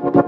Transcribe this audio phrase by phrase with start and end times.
[0.00, 0.27] Hay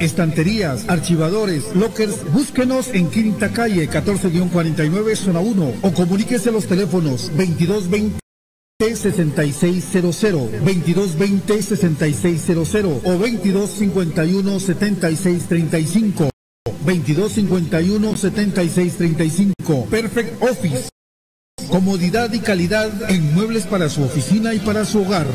[0.00, 7.28] estanterías, archivadores, lockers, búsquenos en Quinta Calle 14-49 Zona 1 o comuníquese a los teléfonos
[7.36, 8.22] 2220
[8.80, 10.02] 6600,
[10.64, 12.74] 2220 6600
[13.04, 16.30] o 2251 7635.
[16.84, 19.86] 2251 7635.
[19.86, 20.88] Perfect Office.
[21.68, 25.26] Comodidad y calidad en muebles para su oficina y para su hogar.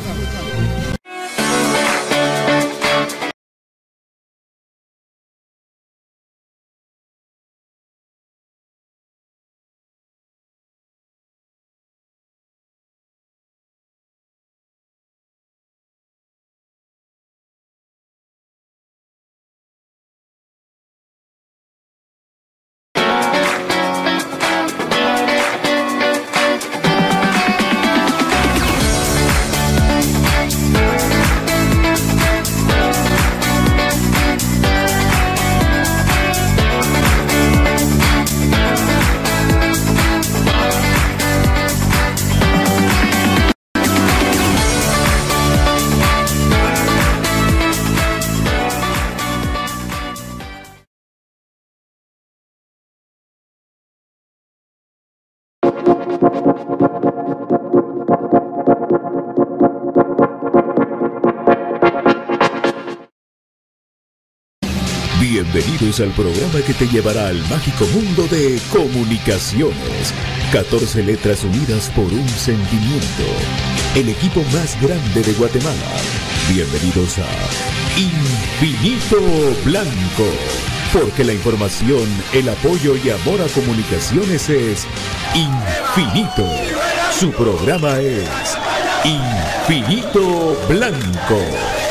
[65.19, 70.13] Bienvenidos al programa que te llevará al mágico mundo de comunicaciones.
[70.51, 73.23] 14 letras unidas por un sentimiento.
[73.95, 75.75] El equipo más grande de Guatemala.
[76.49, 77.27] Bienvenidos a
[77.99, 79.17] Infinito
[79.63, 80.76] Blanco.
[80.93, 84.87] Porque la información, el apoyo y amor a comunicaciones es
[85.35, 86.49] infinito.
[87.11, 88.27] Su programa es
[89.03, 91.86] Infinito Blanco.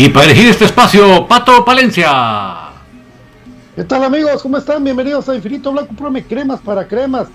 [0.00, 2.70] Y para elegir este espacio, Pato Palencia.
[3.74, 4.40] ¿Qué tal amigos?
[4.44, 4.84] ¿Cómo están?
[4.84, 7.26] Bienvenidos a Infinito Blanco Prome Cremas para Cremas.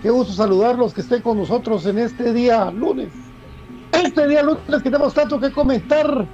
[0.00, 3.08] Qué gusto saludarlos que estén con nosotros en este día lunes.
[3.92, 6.26] Este día lunes que tenemos tanto que comentar.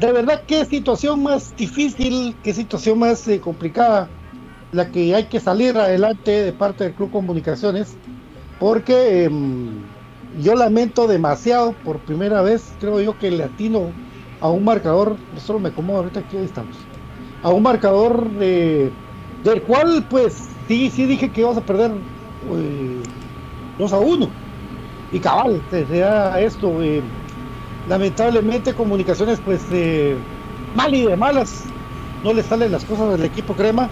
[0.00, 4.08] De verdad, qué situación más difícil, qué situación más eh, complicada
[4.72, 7.98] la que hay que salir adelante de parte del Club Comunicaciones.
[8.58, 9.30] Porque eh,
[10.40, 13.92] yo lamento demasiado, por primera vez, creo yo que el latino
[14.40, 16.76] a un marcador, solo me acomodo ahorita aquí estamos,
[17.42, 18.90] a un marcador de,
[19.44, 23.02] del cual pues sí, sí dije que íbamos a perder eh,
[23.78, 24.28] 2 a 1
[25.12, 27.02] y cabal, sea esto, eh,
[27.88, 30.16] lamentablemente comunicaciones pues eh,
[30.74, 31.64] mal y de malas,
[32.22, 33.88] no le salen las cosas del equipo crema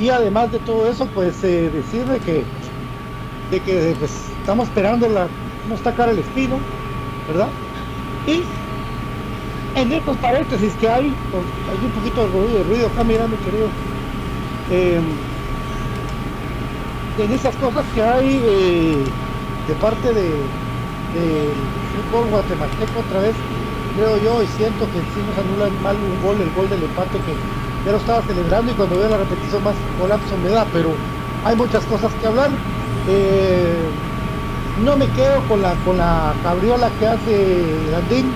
[0.00, 2.44] y además de todo eso pues eh, decir de que
[3.50, 4.10] de que pues,
[4.40, 5.28] estamos esperando la,
[5.62, 6.58] cómo está cara el espino,
[7.28, 7.48] ¿verdad?
[8.26, 8.42] Y
[9.74, 13.68] en estos paréntesis que hay, hay un poquito de ruido, de ruido acá mirando, querido.
[14.70, 15.00] Eh,
[17.18, 19.04] en esas cosas que hay eh,
[19.68, 20.22] de parte de,
[21.14, 21.54] de
[21.92, 23.36] fútbol guatemalteco otra vez,
[23.94, 27.22] creo yo y siento que sí nos anulan mal un gol, el gol del empate
[27.22, 27.34] que
[27.84, 30.90] ya lo estaba celebrando y cuando veo la repetición más colapso me da, pero
[31.44, 32.50] hay muchas cosas que hablar.
[33.06, 33.92] Eh,
[34.76, 38.32] no me quedo con la con la cabriola que hace Landín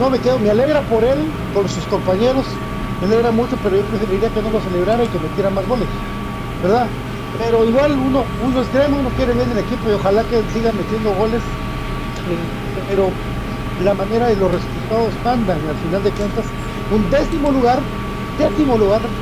[0.00, 2.64] no me quedo, me alegra por él, por sus compañeros,
[2.98, 6.06] me alegra mucho, pero yo preferiría que no lo celebrara y que metiera más goles,
[6.60, 6.96] ¿verdad?
[7.32, 10.76] Pero igual uno, uno es crema, uno quiere bien el equipo y ojalá que sigan
[10.76, 11.60] metiendo goles,
[12.72, 13.22] pero
[13.76, 16.56] la manera de los resultados mandan, al final de cuentas,
[16.88, 17.90] un décimo lugar,
[18.36, 19.16] décimo lugar,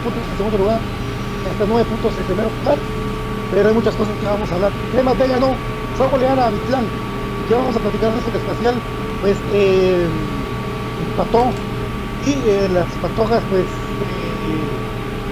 [0.00, 0.80] puntos en segundo lugar,
[1.50, 2.78] hasta nueve puntos en primer lugar,
[3.50, 4.72] pero hay muchas cosas que vamos a hablar.
[4.92, 5.54] Cremas Vega no,
[5.96, 6.92] fue a golear a Bitlán,
[7.48, 8.82] que vamos a platicar de eso que espacial,
[9.20, 10.06] pues eh,
[10.98, 11.56] empató.
[12.26, 14.82] Y eh, las patojas pues eh,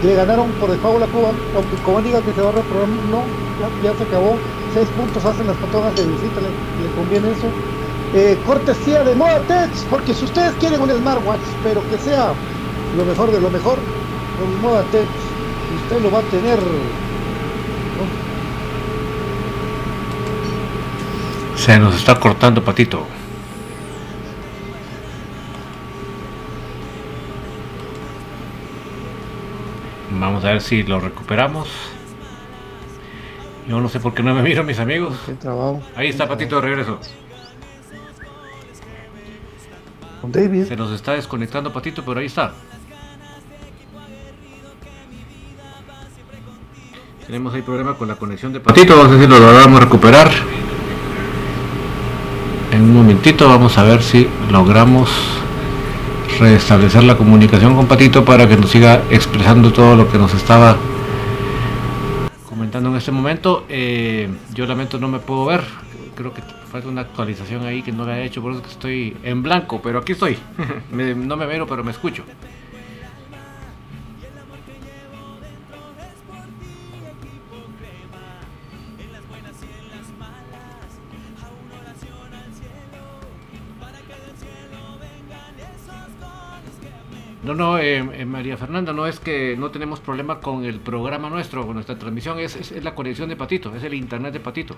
[0.02, 3.30] le ganaron por default a Cuba, aunque como diga que se va a reprobar, no,
[3.58, 4.42] ya, se acabó,
[4.72, 7.54] seis puntos hacen las patojas de visita, le, conviene eso.
[8.12, 12.36] eh, cortesía de Moda Tech, porque si ustedes quieren un smartwatch, pero que sea
[12.92, 13.86] lo mejor de lo mejor,
[14.38, 15.06] con Moda Tech,
[15.82, 16.58] usted lo va a tener.
[21.56, 23.06] Se nos está cortando, Patito.
[30.10, 31.68] Vamos a ver si lo recuperamos.
[33.68, 35.16] Yo no sé por qué no me miro, mis amigos.
[35.24, 35.82] Qué trabajo.
[35.96, 36.98] Ahí está Patito de regreso.
[40.22, 40.66] David.
[40.66, 42.52] Se nos está desconectando Patito, pero ahí está.
[47.34, 48.94] Tenemos ahí problema con la conexión de Patito.
[48.94, 50.30] No sé si lo logramos recuperar.
[52.70, 55.10] En un momentito vamos a ver si logramos
[56.38, 60.76] restablecer la comunicación con Patito para que nos siga expresando todo lo que nos estaba
[62.48, 63.64] comentando en este momento.
[63.68, 65.62] Eh, yo lamento no me puedo ver.
[66.14, 68.72] Creo que falta una actualización ahí que no la he hecho, por eso es que
[68.74, 70.38] estoy en blanco, pero aquí estoy.
[70.92, 72.22] Me- no me veo, pero me escucho.
[87.44, 91.28] No, no, eh, eh, María Fernanda, no es que no tenemos problema con el programa
[91.28, 94.40] nuestro, con nuestra transmisión, es, es- es la conexión de Patito, es el internet de
[94.40, 94.76] Patito.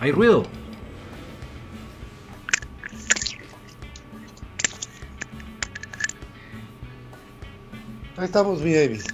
[0.00, 0.44] Hay ruido.
[8.16, 9.04] Ahí estamos, mi Davis.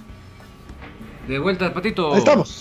[1.27, 2.11] De vuelta, Patito.
[2.13, 2.60] Ahí estamos.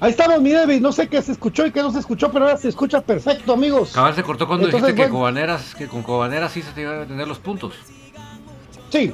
[0.00, 0.80] Ahí estamos, mi David.
[0.80, 3.52] No sé qué se escuchó y qué no se escuchó, pero ahora se escucha perfecto,
[3.52, 3.92] amigos.
[3.92, 5.18] Cabal se cortó cuando Entonces, dijiste que, bueno.
[5.18, 7.74] Cobaneras, que con Cobaneras sí se te iban a tener los puntos.
[8.90, 9.12] Sí,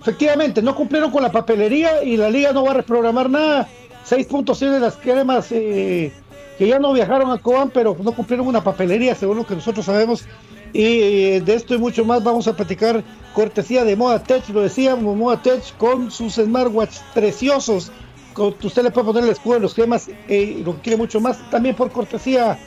[0.00, 3.68] efectivamente, no cumplieron con la papelería y la liga no va a reprogramar nada.
[4.04, 6.12] Seis puntos tienen las cremas eh,
[6.58, 9.84] que ya no viajaron a Cobán, pero no cumplieron una papelería, según lo que nosotros
[9.84, 10.24] sabemos.
[10.72, 14.62] Y eh, de esto y mucho más vamos a platicar cortesía de Moda Tech, lo
[14.62, 17.92] decíamos, Moda Tech con sus smartwatch preciosos.
[18.36, 21.38] Usted le puede poner el escudo en los cremas eh, lo que quiere mucho más.
[21.50, 22.58] También por cortesía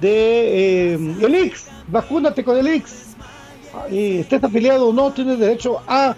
[0.00, 3.14] de eh, Elix, vacúnate con Elix.
[3.90, 6.14] Y estés afiliado o no, tienes derecho a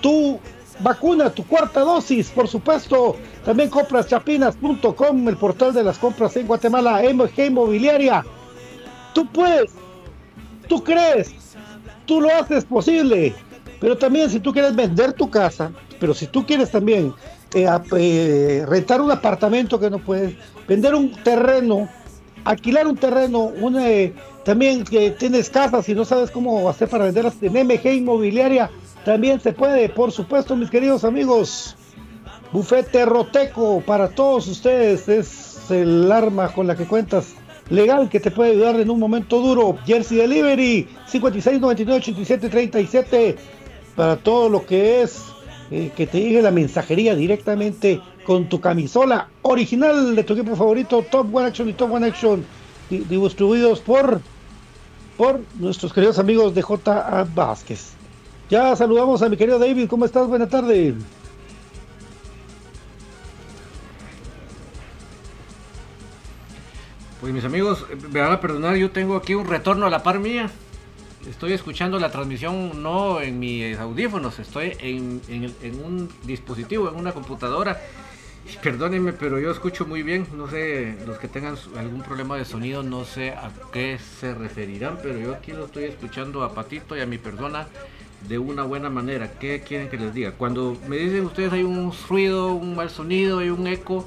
[0.00, 0.38] tu
[0.80, 3.16] vacuna, tu cuarta dosis, por supuesto.
[3.44, 8.24] También compras chapinas.com, el portal de las compras en Guatemala, MG Inmobiliaria.
[9.14, 9.72] Tú puedes,
[10.68, 11.34] tú crees,
[12.06, 13.34] tú lo haces posible.
[13.80, 15.70] Pero también si tú quieres vender tu casa,
[16.00, 17.14] pero si tú quieres también
[17.54, 20.34] eh, eh, rentar un apartamento que no puedes,
[20.66, 21.88] vender un terreno,
[22.44, 24.12] alquilar un terreno, un, eh,
[24.44, 28.70] también que tienes casas y no sabes cómo hacer para venderlas en MG Inmobiliaria,
[29.04, 31.76] también se puede, por supuesto, mis queridos amigos.
[32.52, 37.34] Bufete Roteco para todos ustedes es el arma con la que cuentas
[37.68, 39.76] legal que te puede ayudar en un momento duro.
[39.86, 43.36] Jersey Delivery 56 99 87 37
[43.94, 45.20] para todo lo que es
[45.70, 51.04] eh, que te llegue la mensajería directamente con tu camisola original de tu equipo favorito
[51.10, 52.44] Top One Action y Top One Action
[52.90, 54.20] di- distribuidos por
[55.16, 57.24] por nuestros queridos amigos de J.A.
[57.34, 57.94] Vázquez.
[58.48, 60.28] Ya saludamos a mi querido David, ¿cómo estás?
[60.28, 60.94] Buenas tardes.
[67.20, 70.20] Pues mis amigos, me van a perdonar, yo tengo aquí un retorno a la par
[70.20, 70.50] mía.
[71.26, 77.12] Estoy escuchando la transmisión no en mis audífonos, estoy en, en un dispositivo, en una
[77.12, 77.80] computadora.
[78.62, 80.26] Perdónenme, pero yo escucho muy bien.
[80.34, 84.98] No sé, los que tengan algún problema de sonido, no sé a qué se referirán,
[85.02, 87.66] pero yo aquí lo estoy escuchando a Patito y a mi persona
[88.26, 89.32] de una buena manera.
[89.38, 90.32] ¿Qué quieren que les diga?
[90.32, 94.06] Cuando me dicen ustedes hay un ruido, un mal sonido, hay un eco,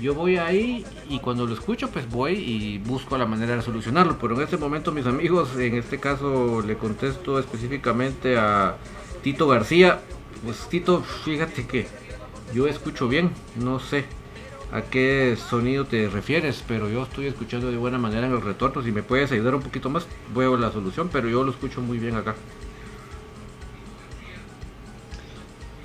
[0.00, 4.18] yo voy ahí y cuando lo escucho pues voy y busco la manera de solucionarlo.
[4.18, 8.76] Pero en este momento mis amigos, en este caso le contesto específicamente a
[9.22, 10.00] Tito García.
[10.44, 11.86] Pues Tito, fíjate que
[12.52, 14.04] yo escucho bien, no sé
[14.72, 18.82] a qué sonido te refieres, pero yo estoy escuchando de buena manera en el retorno.
[18.82, 21.98] Si me puedes ayudar un poquito más, veo la solución, pero yo lo escucho muy
[21.98, 22.34] bien acá.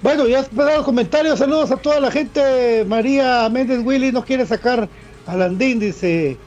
[0.02, 2.86] Bueno, ya has dado comentarios, saludos a toda la gente.
[2.88, 4.88] María Méndez Willy no quiere sacar
[5.26, 6.38] a Landín, dice.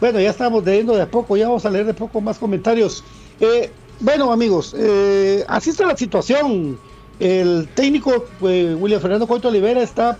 [0.00, 3.04] Bueno, ya estamos leyendo de a poco, ya vamos a leer de poco más comentarios.
[3.38, 6.78] Eh, bueno, amigos, eh, así está la situación.
[7.20, 10.16] El técnico eh, William Fernando Coito Olivera está,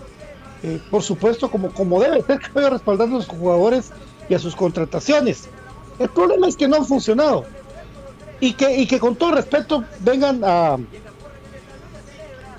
[0.61, 2.39] eh, por supuesto, como, como debe ser,
[2.71, 3.91] respaldando a sus jugadores
[4.29, 5.49] y a sus contrataciones.
[5.97, 7.43] El problema es que no han funcionado.
[8.39, 10.77] Y que, y que con todo respeto vengan a,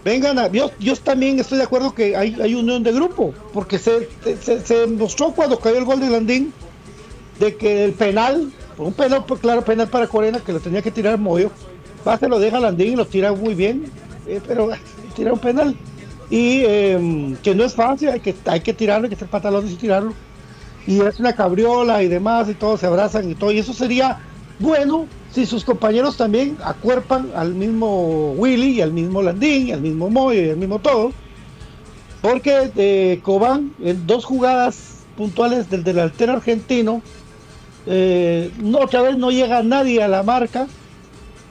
[0.05, 3.79] vengan a, yo, yo también estoy de acuerdo que hay, hay unión de grupo, porque
[3.79, 4.09] se,
[4.65, 6.53] se, mostró cuando cayó el gol de Landín
[7.41, 10.91] de que el penal, un penal, pues, claro, penal para Corena, que lo tenía que
[10.91, 11.51] tirar Moyo,
[12.07, 13.91] va, se lo deja Landín y lo tira muy bien,
[14.27, 14.71] eh, pero
[15.17, 15.75] tira un penal.
[16.31, 19.73] Y em, que no es fácil, hay que, hay que tirarlo, hay que hacer pantalones
[19.73, 20.15] y tirarlo.
[20.87, 23.53] Y es una cabriola y demás, y todos se abrazan y todo.
[23.53, 24.19] Y eso sería
[24.59, 29.81] bueno si sus compañeros también acuerpan al mismo Willy y al mismo Landín y al
[29.81, 31.13] mismo Moyo y al mismo todo.
[32.23, 37.03] Porque eh, Cobán, en dos jugadas puntuales del delantero argentino,
[37.87, 40.67] eh, otra vez no llega nadie a la marca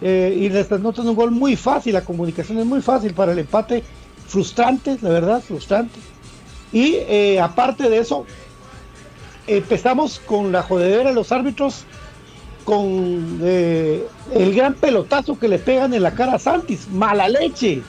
[0.02, 3.40] eh, y les anotan un gol muy fácil, la comunicación es muy fácil para el
[3.40, 3.84] empate,
[4.28, 6.00] frustrante, la verdad, frustrante.
[6.72, 8.26] Y eh, aparte de eso,
[9.46, 11.86] empezamos con la jodedera de los árbitros,
[12.64, 17.82] con eh, el gran pelotazo que le pegan en la cara a Santis, mala leche,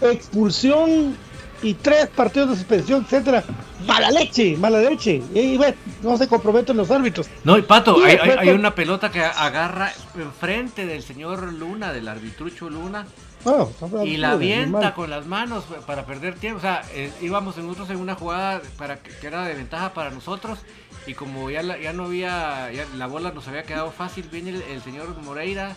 [0.00, 1.16] expulsión
[1.62, 3.44] y tres partidos de suspensión, etcétera.
[3.86, 5.22] Mala leche, mala leche.
[5.34, 7.28] Y, ve, no se comprometen los árbitros.
[7.44, 12.68] No, y Pato, Y hay, una pelota que agarra enfrente del señor Luna, del arbitrucho
[12.68, 13.06] Luna,
[13.38, 16.58] estamos y la avienta con las manos para perder tiempo.
[16.58, 20.10] O sea, eh, íbamos nosotros en una jugada para que, que era de ventaja para
[20.10, 20.58] nosotros.
[21.06, 24.50] Y como ya, la- ya no había, ya la bola nos había quedado fácil, viene
[24.50, 25.74] el, el señor Moreira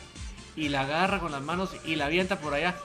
[0.56, 2.76] y la agarra con las manos y la avienta por allá.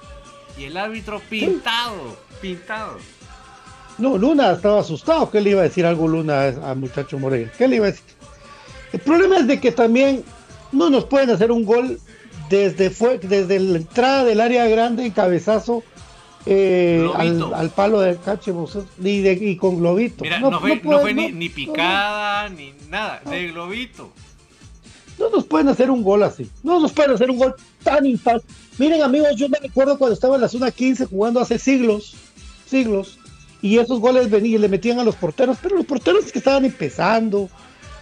[0.59, 2.99] Y el árbitro pintado, pintado.
[3.99, 5.31] No, Luna estaba asustado.
[5.31, 7.53] ¿Qué le iba a decir algo Luna al muchacho Moreira?
[7.57, 8.05] ¿Qué le iba a decir?
[8.93, 10.25] El problema es de que también
[10.73, 12.01] no nos pueden hacer un gol
[12.49, 15.85] desde, fue, desde la entrada del área grande en cabezazo
[16.47, 17.09] eh,
[17.55, 18.53] al, palo del cache
[18.97, 20.25] de, y con globito.
[20.25, 24.11] Mira, no, fue, no puede- fue ni, picada, ni nada, de globito.
[25.19, 26.49] No nos pueden hacer un gol así.
[26.63, 28.47] No nos pueden hacer un gol tan impactante.
[28.79, 32.15] Miren, amigos, yo me recuerdo cuando estaba en la zona 15 jugando hace siglos,
[32.67, 33.19] siglos,
[33.61, 36.65] y esos goles venían y le metían a los porteros, pero los porteros que estaban
[36.65, 37.51] empezando,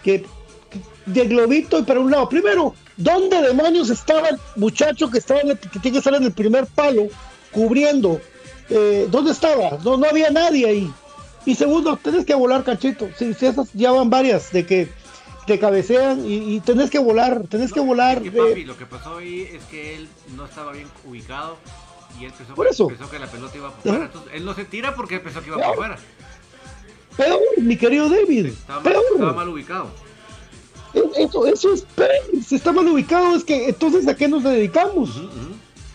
[0.01, 0.21] que,
[0.69, 2.29] que de globito y para un lado.
[2.29, 6.23] Primero, ¿dónde demonios estaba el muchacho que estaba en el- que tiene que estar en
[6.23, 7.07] el primer palo
[7.51, 8.21] cubriendo?
[8.69, 9.77] Eh, ¿Dónde estaba?
[9.83, 10.93] No, no había nadie ahí.
[11.45, 13.09] Y segundo, tenés que volar, cachito.
[13.17, 14.89] Si, si esas ya van varias de que
[15.47, 18.17] te cabecean y, y tenés que volar, tenés que volar.
[18.17, 21.57] Es que, papi, eh, lo que pasó ahí es que él no estaba bien ubicado
[22.19, 22.87] y él pensó, Por eso.
[22.87, 23.81] pensó que la pelota iba por Ajá.
[23.89, 24.05] fuera.
[24.05, 25.71] Entonces, él no se tira porque él pensó que iba Claro.
[25.73, 25.97] por fuera.
[27.17, 28.47] peor, mi querido David.
[28.47, 29.03] Estaba mal, peor.
[29.13, 29.87] estaba mal ubicado.
[31.15, 32.09] Eso, eso es peor.
[32.45, 35.09] Si está mal ubicado, es que entonces a qué nos dedicamos.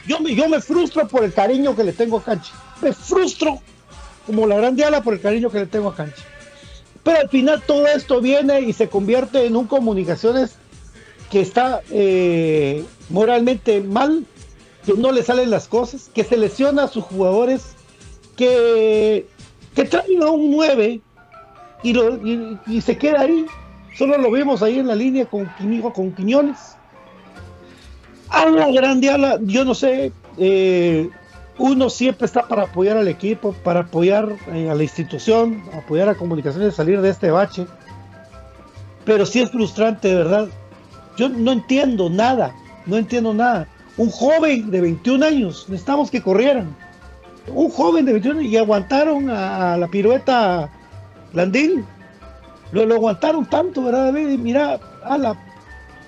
[0.06, 2.52] Yo me, yo me frustro por el cariño que le tengo a Canchi.
[2.82, 3.58] Me frustro
[4.26, 6.22] como la grande ala por el cariño que le tengo a Canchi.
[7.02, 10.56] Pero al final todo esto viene y se convierte en un comunicaciones
[11.30, 14.24] que está eh, moralmente mal,
[14.86, 17.62] que no le salen las cosas, que se lesiona a sus jugadores,
[18.36, 19.26] que,
[19.74, 21.00] que traen a un 9
[21.82, 23.44] y, lo- y- se queda ahí.
[23.98, 25.44] Solo lo vimos ahí en la línea con,
[25.92, 26.58] con Quiñones.
[28.30, 31.08] A la grande ala, yo no sé, eh,
[31.58, 36.14] uno siempre está para apoyar al equipo, para apoyar eh, a la institución, apoyar a
[36.14, 37.66] comunicaciones, salir de este bache.
[39.04, 40.48] Pero sí es frustrante, de verdad.
[41.16, 42.54] Yo no entiendo nada,
[42.86, 43.68] no entiendo nada.
[43.96, 46.74] Un joven de 21 años, necesitamos que corrieran.
[47.46, 50.68] Un joven de 21 años y aguantaron a, la pirueta
[51.32, 51.84] Landín.
[52.72, 54.16] Lo, lo aguantaron tanto, ¿verdad?
[54.16, 55.38] Y mira, a la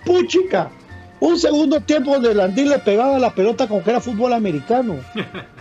[0.04, 0.70] puchica.
[1.20, 4.96] Un segundo tiempo donde Landín le pegaba la pelota como que era fútbol americano.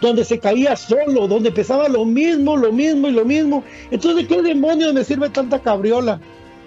[0.00, 3.64] donde se caía solo, donde empezaba lo mismo, lo mismo y lo mismo.
[3.90, 6.20] Entonces, ¿qué demonios me sirve tanta cabriola?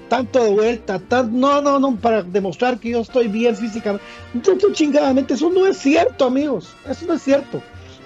[0.09, 1.39] Tanto de vuelta, tan...
[1.39, 4.05] no, no, no, para demostrar que yo estoy bien físicamente.
[4.33, 6.73] Entonces, chingadamente, eso no es cierto, amigos.
[6.89, 7.61] Eso no es cierto.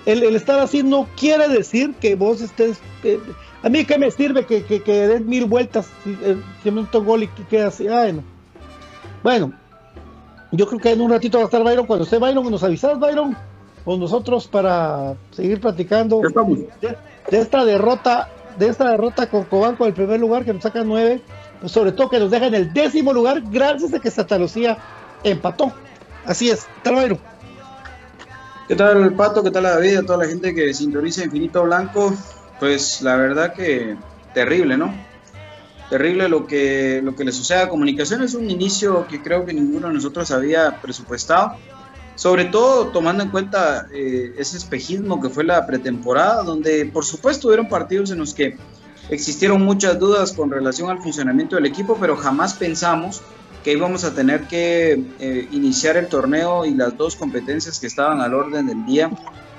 [0.05, 2.77] El, el estar así no quiere decir que vos estés.
[3.03, 3.19] eh,
[3.63, 6.83] a mí, ¿qué me sirve que, que, que den mil vueltas si, eh, si me
[6.83, 7.87] meto un gol y que queda así?
[7.87, 8.23] Ay, no.
[9.23, 9.51] Bueno,
[10.57, 11.85] yo creo que en un ratito va a estar Byron.
[11.85, 13.35] Cuando esté Byron, nos avisas, Byron,
[13.83, 16.97] con nosotros para seguir platicando de,
[17.29, 20.83] de esta derrota, de esta derrota con Cobán con el primer lugar que nos saca
[20.83, 21.21] nueve,
[21.59, 24.77] pues sobre todo que nos deja en el décimo lugar gracias a que Santa Lucía
[25.23, 25.71] empató.
[26.25, 27.19] Así es, tal Byron.
[28.67, 29.43] ¿Qué tal, Pato?
[29.43, 29.97] ¿Qué tal, David?
[29.97, 32.15] A toda la gente que sintoniza Infinito Blanco.
[32.59, 33.95] Pues la verdad que
[34.33, 34.91] terrible, ¿no?
[35.89, 38.23] Terrible lo que, lo que le sucede a Comunicación.
[38.23, 41.57] Es un inicio que creo que ninguno de nosotros había presupuestado.
[42.15, 47.49] Sobre todo tomando en cuenta eh, ese espejismo que fue la pretemporada, donde por supuesto
[47.49, 48.57] hubieron partidos en los que
[49.09, 53.21] existieron muchas dudas con relación al funcionamiento del equipo, pero jamás pensamos
[53.65, 58.21] que íbamos a tener que eh, iniciar el torneo y las dos competencias que estaban
[58.21, 59.11] al orden del día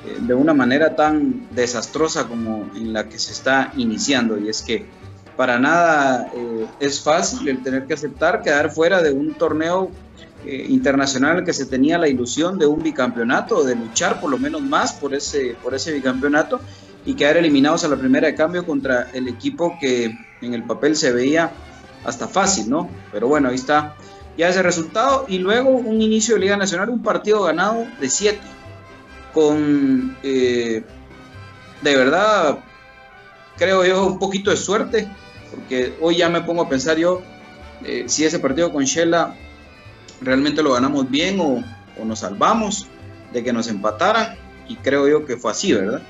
[0.06, 4.38] eh, de una manera tan desastrosa como en la que se está iniciando.
[4.38, 4.86] Y es que
[5.36, 9.90] para nada eh, es fácil el tener que aceptar quedar fuera de un torneo
[10.44, 14.62] eh, internacional que se tenía la ilusión de un bicampeonato, de luchar por lo menos
[14.62, 16.60] más por ese, por ese bicampeonato
[17.04, 20.96] y quedar eliminados a la primera de cambio contra el equipo que en el papel
[20.96, 21.50] se veía
[22.04, 22.88] hasta fácil, ¿no?
[23.12, 23.96] Pero bueno, ahí está
[24.36, 28.38] ya ese resultado y luego un inicio de Liga Nacional, un partido ganado de 7
[29.32, 30.84] con eh,
[31.82, 32.58] de verdad
[33.56, 35.08] creo yo un poquito de suerte
[35.50, 37.22] porque hoy ya me pongo a pensar yo
[37.84, 39.34] eh, si ese partido con Shela
[40.20, 41.62] realmente lo ganamos bien o,
[42.04, 42.86] nos salvamos
[43.32, 44.36] de que nos empataran
[44.68, 46.02] y creo yo que fue así, ¿verdad?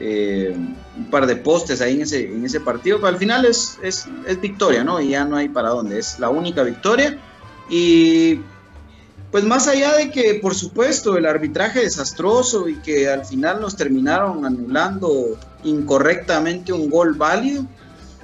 [0.00, 0.52] Eh,
[0.96, 4.08] un par de postes ahí en ese, en ese partido, pero al final es, es,
[4.26, 5.00] es, victoria, ¿no?
[5.00, 7.18] Y ya no hay para dónde, es la única victoria.
[7.70, 8.40] Y
[9.30, 13.76] pues más allá de que, por supuesto, el arbitraje desastroso y que al final nos
[13.76, 17.64] terminaron anulando incorrectamente un gol válido,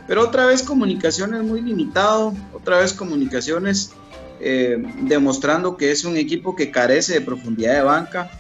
[0.09, 3.93] pero otra vez comunicaciones muy limitado, otra vez comunicaciones
[4.41, 8.31] eh, demostrando que es un equipo que carece de profundidad de banca.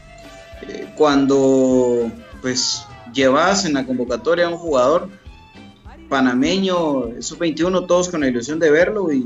[0.62, 5.10] Eh, cuando pues llevas en la convocatoria a un jugador
[6.08, 9.24] panameño, esos 21 todos con la ilusión de verlo y,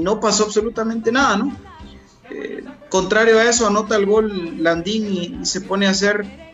[0.00, 1.56] no pasó absolutamente nada, ¿no?
[2.30, 6.49] Eh, contrario a eso, anota el gol Landín y, se pone a hacer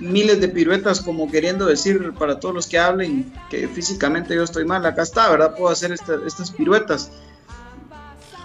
[0.00, 4.64] miles de piruetas como queriendo decir para todos los que hablen que físicamente yo estoy
[4.64, 5.54] mal, acá está, ¿verdad?
[5.56, 7.10] Puedo hacer estas piruetas.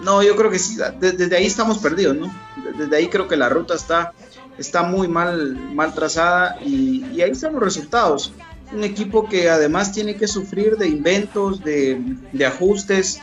[0.02, 2.34] No, yo creo que sí, desde, ahí estamos perdidos, ¿no?
[2.78, 4.14] Desde ahí creo que la ruta está,
[4.58, 8.34] está muy mal, mal trazada y, ahí están los resultados.
[8.74, 13.22] Un equipo que además tiene que sufrir de inventos, de, ajustes,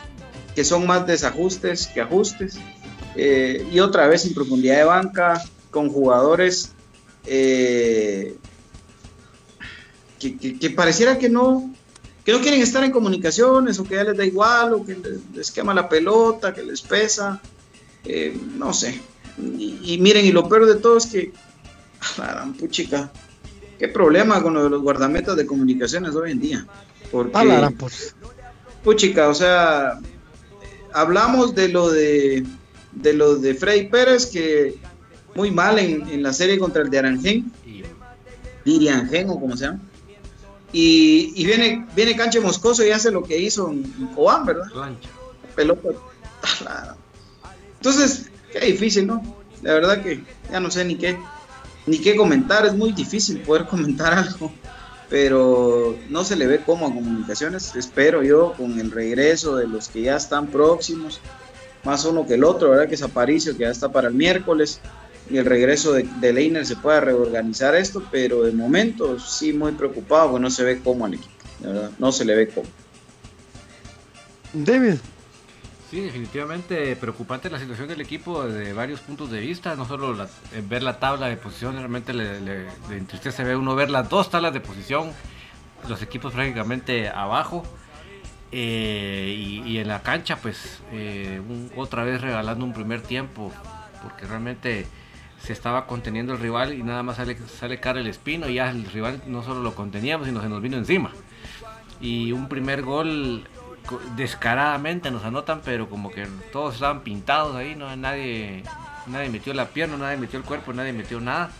[0.55, 2.57] que son más desajustes que ajustes.
[3.15, 6.73] Eh, y otra vez en profundidad de banca, con jugadores
[7.25, 8.35] eh,
[10.19, 11.73] que, pareciera que no,
[12.23, 14.97] que no quieren estar en comunicaciones o que ya les da igual o que
[15.33, 17.41] les quema la pelota, que les pesa,
[18.05, 19.01] eh, no sé.
[19.37, 21.31] Y, miren, y lo peor de todo es que,
[22.17, 23.11] la puchica,
[23.79, 26.67] qué problema con lo de los guardametas de comunicaciones hoy en día.
[27.11, 27.31] Porque,
[27.77, 28.15] pues.
[28.83, 29.99] puchica, o sea,
[30.93, 32.45] hablamos de lo de,
[32.91, 34.77] de lo de Freddy Pérez, que
[35.35, 37.51] muy mal en, en la serie contra el de Aranjén,
[38.65, 39.79] Diriangen o como se llama
[40.73, 43.83] y, viene, viene Canche Moscoso y hace lo que hizo en,
[44.15, 44.67] Cobán, ¿verdad?
[45.55, 45.89] Pelota.
[47.77, 49.21] Entonces, qué difícil, ¿no?
[49.61, 51.17] La verdad que ya no sé ni qué,
[51.85, 54.51] ni qué comentar, es muy difícil poder comentar algo,
[55.09, 57.75] pero no se le ve como a comunicaciones.
[57.75, 61.19] Espero yo con el regreso de los que ya están próximos,
[61.83, 62.87] más uno que el otro, ¿verdad?
[62.87, 64.79] Que es Aparicio, que ya está para el miércoles
[65.31, 69.71] y el regreso de, de Leiner se pueda reorganizar esto, pero de momento sí muy
[69.73, 71.91] preocupado, porque no se ve cómo al equipo, ¿verdad?
[71.99, 72.67] no se le ve cómo.
[74.53, 74.95] David.
[75.89, 80.15] Sí, definitivamente preocupante la situación del equipo desde varios puntos de vista, no solo
[80.69, 84.29] ver la tabla de posición, realmente le, le, le, entristece ver uno ver las dos
[84.29, 85.11] tablas de posición,
[85.89, 87.63] los equipos prácticamente abajo.
[88.53, 91.41] Eh, y, en la cancha, pues eh,
[91.77, 93.51] otra vez regalando un primer tiempo,
[94.03, 94.87] porque realmente
[95.43, 98.69] se estaba conteniendo el rival y nada más sale, sale cara el espino y ya
[98.69, 101.11] el rival no solo lo conteníamos, sino se nos vino encima.
[101.99, 103.43] Y un primer gol
[104.15, 108.63] descaradamente nos anotan, pero como que todos estaban pintados ahí, no nadie,
[109.07, 111.51] nadie metió la pierna, nadie metió el cuerpo, nadie metió nada.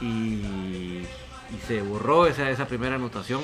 [0.00, 1.02] Y,
[1.66, 3.40] se borró esa, esa primera anotación.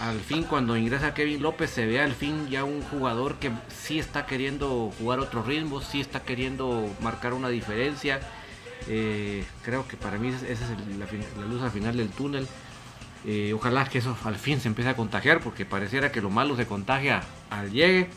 [0.00, 3.98] Al fin, cuando ingresa Kevin López, se ve al fin ya un jugador que sí
[3.98, 8.20] está queriendo jugar otro ritmo, sí está queriendo marcar una diferencia
[8.88, 10.60] eh, creo que para mí esa es
[10.98, 12.46] la, luz al final del túnel.
[13.26, 16.56] Eh, ojalá que eso al fin se empiece a contagiar, porque pareciera que lo malo
[16.56, 18.08] se contagia al llegue,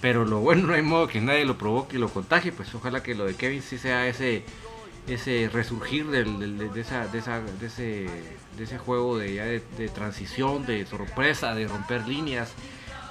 [0.00, 2.52] pero lo bueno no hay modo que nadie lo provoque y lo contagie.
[2.52, 4.44] Pues ojalá que lo de Kevin sí sea ese
[5.06, 6.22] ese resurgir de,
[6.80, 8.06] esa, de, ese,
[8.56, 12.52] de ese juego de, de, transición, de sorpresa, de romper líneas,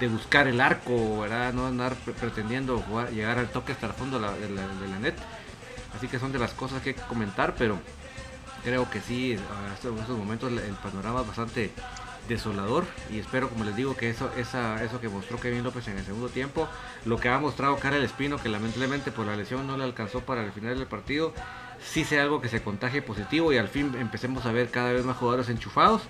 [0.00, 1.52] de buscar el arco, ¿verdad?
[1.52, 5.14] no andar pretendiendo llegar al toque hasta el fondo de de la net.
[5.96, 7.78] Así que son de las cosas que hay que comentar, pero
[8.62, 11.70] creo que sí, en estos momentos el panorama es bastante
[12.28, 15.98] desolador y espero como les digo que eso esa, eso que mostró Kevin López en
[15.98, 16.68] el segundo tiempo
[17.04, 20.42] lo que ha mostrado Karel Espino que lamentablemente por la lesión no le alcanzó para
[20.42, 21.34] el final del partido
[21.82, 25.04] sí sea algo que se contagie positivo y al fin empecemos a ver cada vez
[25.04, 26.02] más jugadores enchufados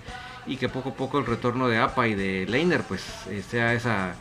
[0.45, 3.73] y que poco a poco el retorno de APA y de Leiner pues eh, sea
[3.73, 4.15] esa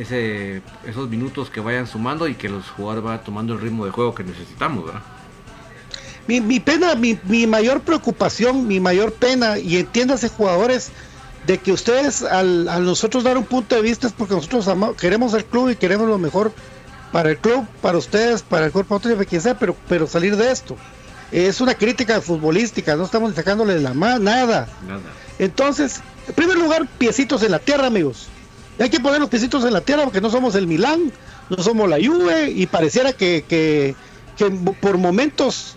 [0.00, 3.90] ese, esos minutos que vayan sumando y que los jugadores vayan tomando el ritmo de
[3.90, 5.02] juego que necesitamos, ¿verdad?
[6.26, 10.90] Mi, mi pena, mi, mi, mayor preocupación, mi mayor pena, y entiéndase jugadores
[11.46, 14.94] de que ustedes al, al nosotros dar un punto de vista es porque nosotros ama-
[14.98, 16.52] queremos el club y queremos lo mejor
[17.12, 20.50] para el club, para ustedes, para el cuerpo técnico, quien sea, pero, pero salir de
[20.50, 20.76] esto.
[21.30, 24.68] Es una crítica futbolística, no estamos sacándole la más nada.
[24.86, 25.00] Nada.
[25.38, 28.28] Entonces, en primer lugar, piecitos en la tierra, amigos.
[28.78, 31.12] Hay que poner los piecitos en la tierra porque no somos el Milán,
[31.48, 33.94] no somos la Juve y pareciera que, que,
[34.80, 35.76] por momentos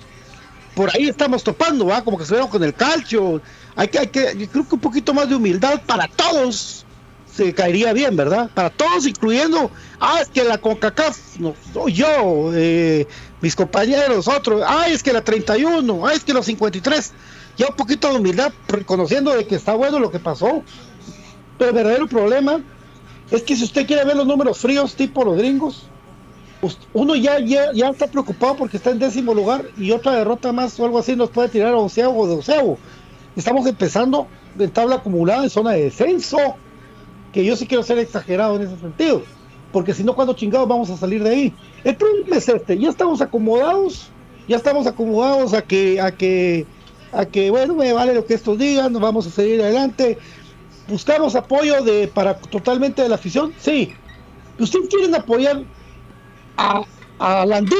[0.75, 2.03] por ahí estamos topando, ¿va?
[2.03, 3.41] Como que se veo con el calcio.
[3.75, 6.86] Hay que, hay que, yo creo que un poquito más de humildad para todos
[7.31, 8.49] se caería bien, ¿verdad?
[8.53, 13.07] Para todos, incluyendo, ah, es que la CONCACAF, no, soy yo, eh,
[13.41, 17.13] mis compañeros, otros, ah, es que la 31, ah, es que los 53,
[17.57, 20.63] ya un poquito de humildad, reconociendo de que está bueno lo que pasó.
[21.60, 22.62] Pero el verdadero problema
[23.31, 25.87] es que si usted quiere ver los números fríos tipo los gringos,
[26.93, 30.79] uno ya, ya, ya está preocupado porque está en décimo lugar y otra derrota más
[30.79, 32.77] o algo así nos puede tirar a onceavo o doceavo.
[33.35, 36.37] Estamos empezando en tabla acumulada en zona de descenso,
[37.31, 39.21] que yo sí quiero ser exagerado en ese sentido,
[39.71, 41.53] porque si no, cuando chingados vamos a salir de ahí?
[41.83, 44.09] El problema es este, ya estamos acomodados,
[44.47, 46.65] ya estamos acomodados a que, a que,
[47.11, 50.17] a que, bueno, me vale lo que estos digan, nos vamos a seguir adelante.
[50.88, 53.93] Buscamos apoyo de para totalmente de la afición, sí.
[54.58, 55.65] ¿Ustedes quieren apoyar
[56.58, 56.82] a,
[57.19, 57.78] a Landín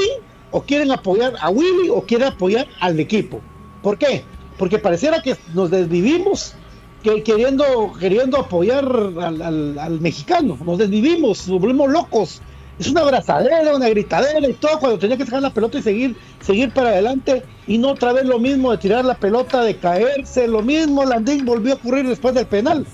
[0.50, 3.46] o quieren apoyar a Willy o quieren apoyar al equipo?
[3.82, 4.30] ¿Por qué?
[4.56, 6.58] Porque pareciera que nos desvivimos
[7.02, 12.42] que queriendo queriendo apoyar al, al- al mexicano, nos desvivimos, nos volvemos locos.
[12.78, 16.16] Es una abrazadera, una gritadera y todo cuando tenía que sacar la pelota y seguir
[16.40, 20.46] seguir para adelante y no otra vez lo mismo de tirar la pelota, de caerse,
[20.48, 22.86] lo mismo Landín volvió a ocurrir después del penal.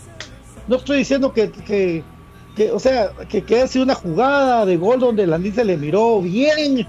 [0.66, 5.00] No estoy diciendo que, que, o sea, que, que haya sido una jugada de gol
[5.00, 6.86] donde Landín se le miró bien.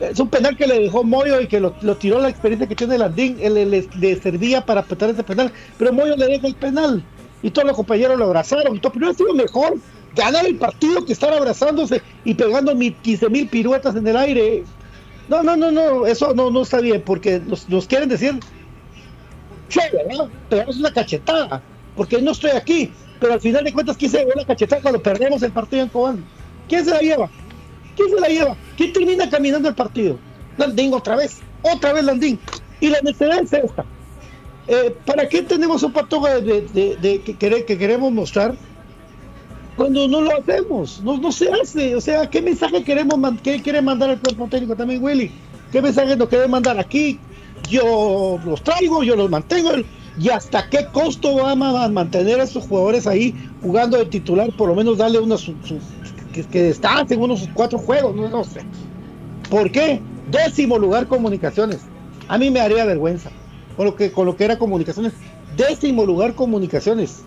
[0.00, 2.76] Es un penal que le dejó Moyo y que lo, lo tiró la experiencia que
[2.76, 6.54] tiene Landín, él le, le- servía para petar ese penal, pero Moyo le deja el
[6.56, 7.02] penal
[7.42, 9.78] y todos los compañeros lo abrazaron y todo, pero ha sido mejor
[10.14, 14.64] ganar el partido que estar abrazándose y pegando mil, 15 mil piruetas en el aire.
[15.28, 18.38] No, no, no, no, eso no, no está bien porque nos, nos quieren decir
[19.68, 20.28] che, ¿verdad?
[20.48, 21.62] Pegamos una cachetada,
[21.96, 25.00] porque no estoy aquí, pero al final de cuentas, ¿quién se llevó la cachetada cuando
[25.00, 26.24] perdemos el partido en Cobán?
[26.68, 27.30] ¿Quién se la lleva?
[27.96, 28.56] ¿Quién se la lleva?
[28.76, 30.18] ¿Quién termina caminando el partido?
[30.58, 32.38] Landín otra vez, otra vez Landín.
[32.80, 33.84] Y la necesidad es esta.
[34.66, 36.62] Eh, ¿Para qué tenemos un patoga de,
[37.00, 38.56] de- que, quere- que queremos mostrar
[39.76, 41.00] cuando no lo hacemos?
[41.02, 41.94] No, no se hace.
[41.94, 45.30] O sea, ¿qué mensaje queremos qué quiere mandar el cuerpo técnico también, Willy?
[45.70, 47.18] ¿Qué mensaje nos quiere mandar aquí?
[47.70, 49.70] Yo los traigo, yo los mantengo.
[50.18, 54.52] ¿Y hasta qué costo vamos a mantener a estos jugadores ahí jugando de titular?
[54.52, 55.56] Por lo menos darle su-
[56.32, 58.60] que, que descansen unos cuatro juegos, no, no sé.
[59.48, 60.02] ¿Por qué?
[60.26, 61.80] Décimo lugar comunicaciones.
[62.28, 63.30] A mí me haría vergüenza
[63.76, 65.14] con lo que, con lo que era comunicaciones.
[65.56, 67.22] Décimo lugar comunicaciones.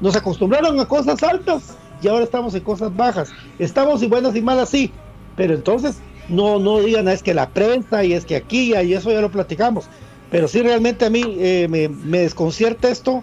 [0.00, 3.32] Nos acostumbraron a cosas altas y ahora estamos en cosas bajas.
[3.58, 4.92] Estamos y buenas y malas, sí.
[5.36, 5.96] Pero entonces
[6.28, 9.20] no, no digan, "Ah, es que la prensa y es que aquí y eso ya
[9.20, 9.88] lo platicamos.
[10.34, 13.22] Pero sí realmente a mí eh, me, desconcierta esto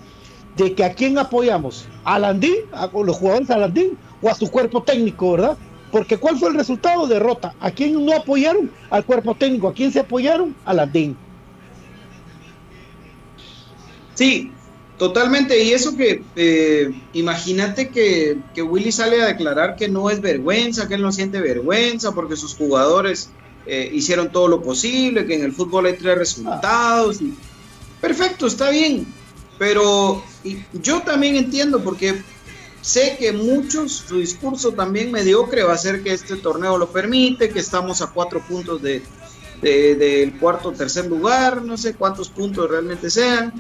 [0.56, 4.50] de que a quién apoyamos, a Landín, a los jugadores de Landín o a su
[4.50, 5.58] cuerpo técnico, ¿verdad?
[5.92, 7.08] Porque ¿cuál fue el resultado?
[7.08, 7.54] Derrota.
[7.60, 8.72] ¿A quién no apoyaron?
[8.90, 9.68] Al cuerpo técnico.
[9.68, 10.56] ¿A quién se apoyaron?
[10.64, 11.18] A Landín.
[14.14, 14.54] Sí,
[14.98, 15.62] totalmente.
[15.66, 20.88] Y eso que, eh, imagínate que, que Willy sale a declarar que no es vergüenza,
[20.88, 23.32] que él no siente vergüenza porque sus jugadores
[23.66, 27.20] eh, hicieron todo lo posible, que en el fútbol hay tres resultados.
[28.00, 29.06] Perfecto, está bien.
[29.60, 30.24] Pero
[30.74, 32.22] yo también entiendo porque
[32.82, 37.50] sé que muchos, su discurso también mediocre va a ser que este torneo lo permite,
[37.50, 39.04] que estamos a cuatro puntos de,
[39.62, 43.54] de- del cuarto tercer lugar, no sé cuántos puntos realmente sean,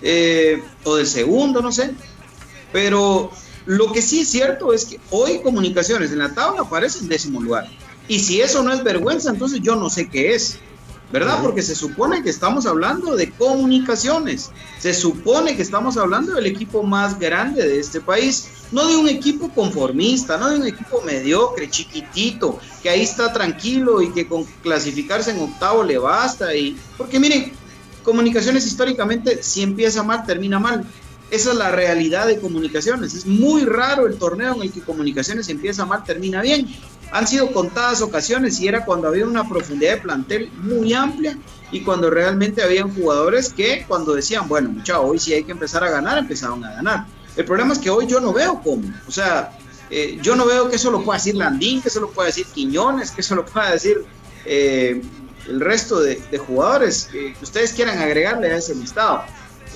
[0.00, 1.90] eh, o del segundo, no sé.
[2.72, 3.32] Pero
[3.66, 7.40] lo que sí es cierto es que hoy Comunicaciones en la tabla aparece en décimo
[7.42, 7.66] lugar.
[8.08, 10.58] Y si eso no es vergüenza, entonces yo no sé qué es.
[11.10, 11.38] ¿Verdad?
[11.42, 14.50] Porque se supone que estamos hablando de comunicaciones.
[14.78, 18.48] Se supone que estamos hablando del equipo más grande de este país.
[18.72, 24.02] No de un equipo conformista, no de un equipo mediocre, chiquitito, que ahí está tranquilo
[24.02, 26.54] y que con clasificarse en octavo le basta.
[26.54, 26.76] Y...
[26.98, 27.52] Porque miren,
[28.02, 30.84] comunicaciones históricamente, si empieza mal, termina mal.
[31.30, 33.14] Esa es la realidad de comunicaciones.
[33.14, 36.68] Es muy raro el torneo en el que comunicaciones empieza mal, termina bien.
[37.10, 41.38] Han sido contadas ocasiones y era cuando había una profundidad de plantel muy amplia
[41.70, 45.82] y cuando realmente habían jugadores que cuando decían, bueno, mucha, hoy sí hay que empezar
[45.84, 47.06] a ganar, empezaron a ganar.
[47.36, 48.92] El problema es que hoy yo no veo cómo.
[49.06, 49.56] O sea,
[49.90, 52.46] eh, yo no veo que eso lo pueda decir Landín, que eso lo pueda decir
[52.46, 54.04] Quiñones, que eso lo pueda decir
[54.44, 55.00] eh,
[55.46, 59.22] el resto de jugadores que ustedes quieran agregarle a ese listado.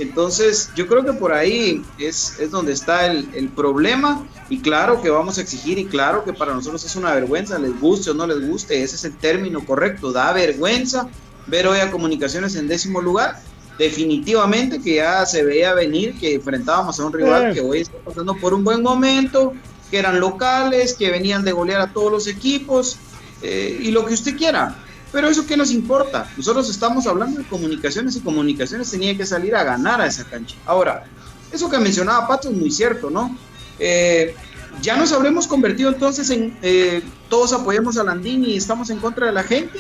[0.03, 4.27] Entonces, yo creo que por ahí es, es donde está el, el, problema.
[4.51, 7.79] Y claro que vamos a exigir, y claro que para nosotros es una vergüenza, les
[7.81, 10.13] guste o no les guste, ese es el término correcto.
[10.13, 11.09] Da vergüenza
[11.47, 13.41] ver hoy a comunicaciones en décimo lugar.
[13.79, 18.35] Definitivamente que ya se veía venir que enfrentábamos a un rival que hoy está pasando
[18.35, 19.55] por un buen momento,
[19.91, 22.99] que eran locales, que venían de golear a todos los equipos
[23.41, 24.82] eh, y lo que usted quiera.
[25.13, 26.31] Pero eso qué nos importa?
[26.37, 30.57] Nosotros estamos hablando de comunicaciones y comunicaciones tenía que salir a ganar a esa cancha.
[30.65, 31.05] Ahora,
[31.53, 33.37] eso que mencionaba Pato es muy cierto, ¿no?
[33.79, 34.35] Eh,
[34.81, 39.27] ya nos habremos convertido entonces en eh, todos apoyamos a Landini y estamos en contra
[39.27, 39.79] de la gente.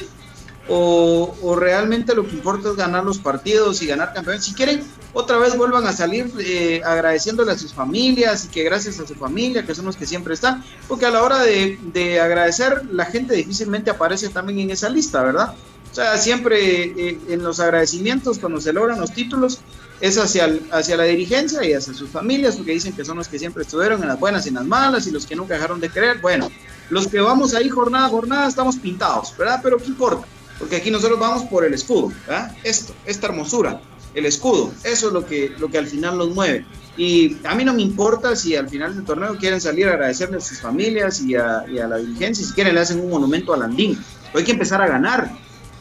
[0.68, 4.44] O, o, realmente lo que importa es ganar los partidos y ganar campeones.
[4.44, 8.98] Si quieren, otra vez vuelvan a salir eh, agradeciéndole a sus familias y que gracias
[9.00, 12.20] a su familia, que son los que siempre están, porque a la hora de, de
[12.20, 15.54] agradecer, la gente difícilmente aparece también en esa lista, ¿verdad?
[15.90, 19.60] O sea, siempre eh, en los agradecimientos, cuando se logran los títulos,
[20.00, 23.28] es hacia, el, hacia la dirigencia y hacia sus familias, porque dicen que son los
[23.28, 25.80] que siempre estuvieron en las buenas y en las malas y los que nunca dejaron
[25.80, 26.18] de creer.
[26.22, 26.50] Bueno,
[26.88, 29.60] los que vamos ahí jornada a jornada estamos pintados, ¿verdad?
[29.62, 30.26] Pero ¿qué importa?
[30.58, 32.56] Porque aquí nosotros vamos por el escudo, ¿verdad?
[32.64, 33.80] Esto, esta hermosura,
[34.14, 36.66] el escudo, eso es lo que, lo que al final nos mueve.
[36.96, 40.36] Y a mí no me importa si al final del torneo quieren salir a agradecerle
[40.36, 43.98] a sus familias y a, la dirigencia, si quieren le hacen un monumento a Landín.
[44.26, 45.32] Pero hay que empezar a ganar,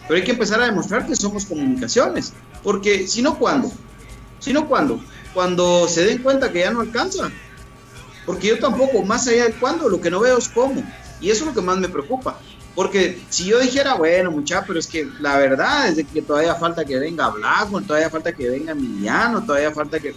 [0.08, 3.72] pero hay que empezar a demostrar que somos comunicaciones, porque si no, ¿cuándo?
[4.40, 5.00] Si no, ¿cuándo?
[5.34, 7.30] Cuando se den cuenta que ya no alcanza.
[8.26, 10.84] Porque yo tampoco, más allá de cuándo, lo que no veo es cómo.
[11.20, 12.40] Y eso es lo que más me preocupa.
[12.76, 16.56] Porque si yo dijera, bueno, muchachos, pero es que la verdad es de que todavía
[16.56, 20.16] falta que venga Blackburn, todavía falta que venga Emiliano, todavía falta que.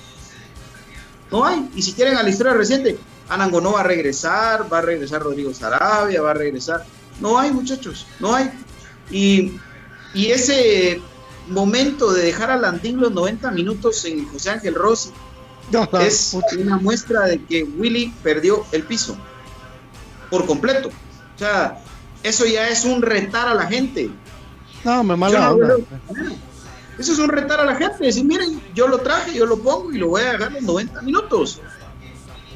[1.30, 1.68] No hay.
[1.74, 2.96] Y si quieren a la historia reciente,
[3.28, 6.84] Anango no va a regresar, va a regresar Rodrigo Sarabia, va a regresar.
[7.20, 8.50] No hay, muchachos, no hay.
[9.10, 9.58] Y,
[10.14, 11.00] y ese
[11.48, 15.10] momento de dejar a Landín los 90 minutos en José Ángel Rossi
[15.70, 19.16] no, no, es una muestra de que Willy perdió el piso
[20.30, 20.88] por completo.
[20.88, 21.78] O sea,
[22.24, 24.10] eso ya es un retar a la gente.
[24.82, 25.76] No, me mala no onda.
[26.98, 28.04] Eso es un retar a la gente.
[28.04, 31.02] Decir, miren, yo lo traje, yo lo pongo y lo voy a dejar los 90
[31.02, 31.60] minutos.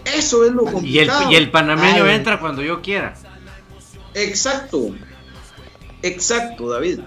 [0.06, 1.22] Eso es lo complicado.
[1.22, 2.14] Y el, y el panameño Ay.
[2.14, 3.14] entra cuando yo quiera.
[4.14, 4.94] Exacto.
[6.02, 7.00] Exacto, David.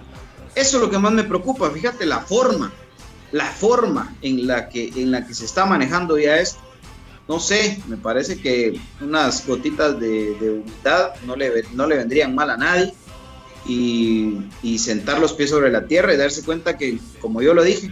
[0.53, 1.71] Eso es lo que más me preocupa.
[1.71, 2.71] Fíjate la forma,
[3.31, 6.61] la forma en la que, en la que se está manejando ya esto.
[7.31, 12.35] No sé, me parece que unas gotitas de, de humildad no le, no le vendrían
[12.35, 12.93] mal a nadie.
[13.65, 17.63] Y, y, sentar los pies sobre la tierra y darse cuenta que, como yo lo
[17.63, 17.89] dije,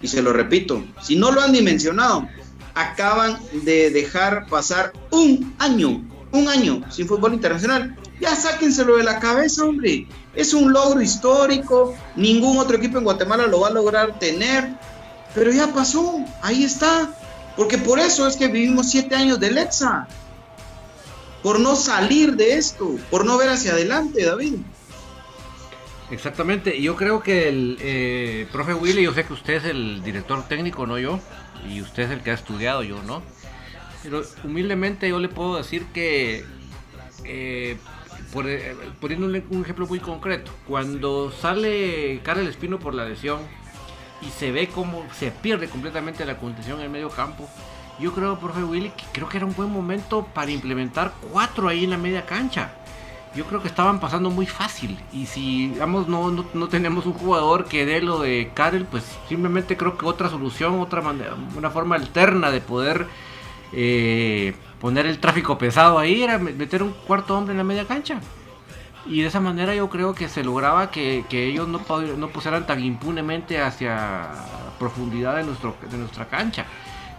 [0.00, 2.28] y se lo repito, si no lo han dimensionado,
[2.76, 7.96] acaban de dejar pasar un año, un año sin fútbol internacional.
[8.20, 10.06] Ya sáquenselo de la cabeza, hombre.
[10.36, 14.68] Es un logro histórico, ningún otro equipo en Guatemala lo va a lograr tener,
[15.34, 17.17] pero ya pasó, ahí está.
[17.58, 20.06] Porque por eso es que vivimos siete años de Lexa.
[21.42, 24.54] Por no salir de esto, por no ver hacia adelante, David.
[26.12, 30.46] Exactamente, yo creo que el eh, profe Willy, yo sé que usted es el director
[30.46, 31.18] técnico, no yo,
[31.68, 33.22] y usted es el que ha estudiado, yo no.
[34.04, 36.44] Pero humildemente yo le puedo decir que
[37.24, 37.76] eh,
[38.32, 43.40] por, eh, poniéndole un ejemplo muy concreto, cuando sale Karel Espino por la lesión
[44.20, 47.48] y se ve como se pierde completamente la contención en el medio campo,
[47.98, 51.84] yo creo, profe Willy, que creo que era un buen momento para implementar cuatro ahí
[51.84, 52.70] en la media cancha.
[53.34, 54.98] Yo creo que estaban pasando muy fácil.
[55.12, 59.04] Y si, digamos, no, no, no tenemos un jugador que dé lo de Karel, pues
[59.28, 63.06] simplemente creo que otra solución, otra manera, una forma alterna de poder
[63.72, 68.20] eh, poner el tráfico pesado ahí era meter un cuarto hombre en la media cancha.
[69.08, 71.80] Y de esa manera yo creo que se lograba que, que ellos no,
[72.16, 74.28] no pusieran tan impunemente hacia
[74.78, 76.66] profundidad de, nuestro, de nuestra cancha.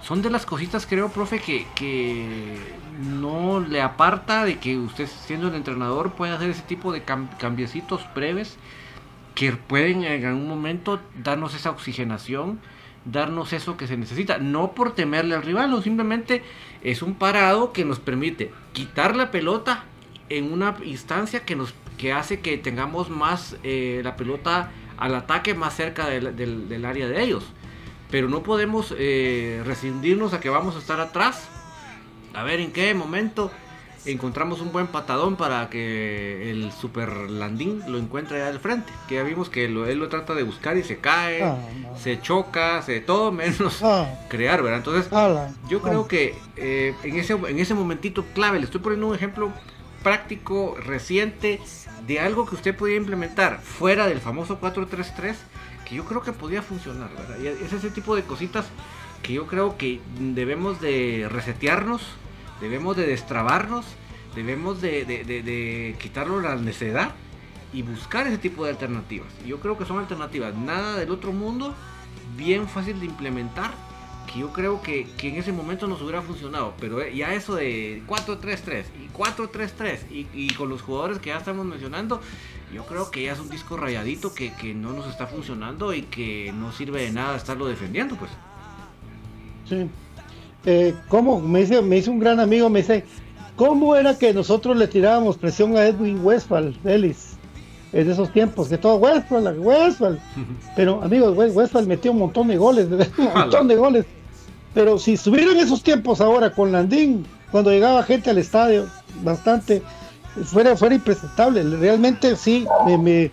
[0.02, 2.58] Son de las cositas, creo, profe, que, que
[3.00, 7.28] no le aparta de que usted siendo el entrenador puede hacer ese tipo de cam
[7.38, 8.58] cambiecitos breves
[9.34, 12.60] que pueden en algún momento darnos esa oxigenación
[13.06, 14.38] darnos eso que se necesita.
[14.38, 16.44] No por temerle al rival, no, simplemente
[16.84, 19.86] es un parado que nos permite quitar la pelota
[20.30, 25.54] en una instancia que nos que hace que tengamos más eh, la pelota al ataque
[25.54, 27.44] más cerca del, del, del, área de ellos.
[28.10, 31.48] Pero no podemos eh, rescindirnos a que vamos a estar atrás.
[32.34, 33.52] A ver en qué momento
[34.06, 38.92] encontramos un buen patadón para que el super landín lo encuentre al frente.
[39.08, 41.98] Que ya vimos que lo, él lo trata de buscar y se cae, oh, no.
[41.98, 44.08] se choca, se todo menos oh.
[44.30, 44.80] crear, ¿verdad?
[44.80, 45.48] Entonces, oh.
[45.68, 49.52] yo creo que eh, en, ese, en ese momentito clave, le estoy poniendo un ejemplo
[50.04, 51.60] práctico, reciente,
[52.10, 55.38] de algo que usted podía implementar fuera del famoso 433
[55.88, 57.38] que yo creo que podía funcionar, ¿verdad?
[57.40, 58.66] Y es ese tipo de cositas
[59.22, 62.02] que yo creo que debemos de resetearnos,
[62.62, 63.86] debemos de destrabarnos,
[64.34, 67.12] debemos de, de, quitarnos la necedad
[67.74, 69.28] y buscar ese tipo de alternativas.
[69.46, 71.76] Yo creo que son alternativas, nada del otro mundo,
[72.36, 73.72] bien fácil de implementar,
[74.32, 77.56] que yo creo que, que en ese momento nos hubiera funcionado, pero eh, ya eso
[77.56, 82.22] de 4-3-3 y 4-3-3 y, y con los jugadores que ya estamos mencionando,
[82.74, 86.04] yo creo que ya es un disco rayadito que, que no nos está funcionando y
[86.04, 88.30] que no sirve de nada estarlo defendiendo, pues.
[89.68, 89.88] Sí.
[90.66, 91.40] Eh, ¿Cómo?
[91.40, 93.06] Me dice, me dice un gran amigo, me dice,
[93.56, 97.36] ¿cómo era que nosotros le tirábamos presión a Edwin Westphal, Ellis?
[97.92, 100.20] En esos tiempos, que todo Westphal, Westphal.
[100.76, 104.06] Pero, amigos, West- Westphal metió un montón de goles, un montón de goles.
[104.74, 108.88] Pero si estuvieran esos tiempos ahora con Landín, cuando llegaba gente al estadio,
[109.24, 109.82] bastante,
[110.46, 111.64] fuera, fuera impresentable.
[111.64, 113.32] Realmente sí, me, me-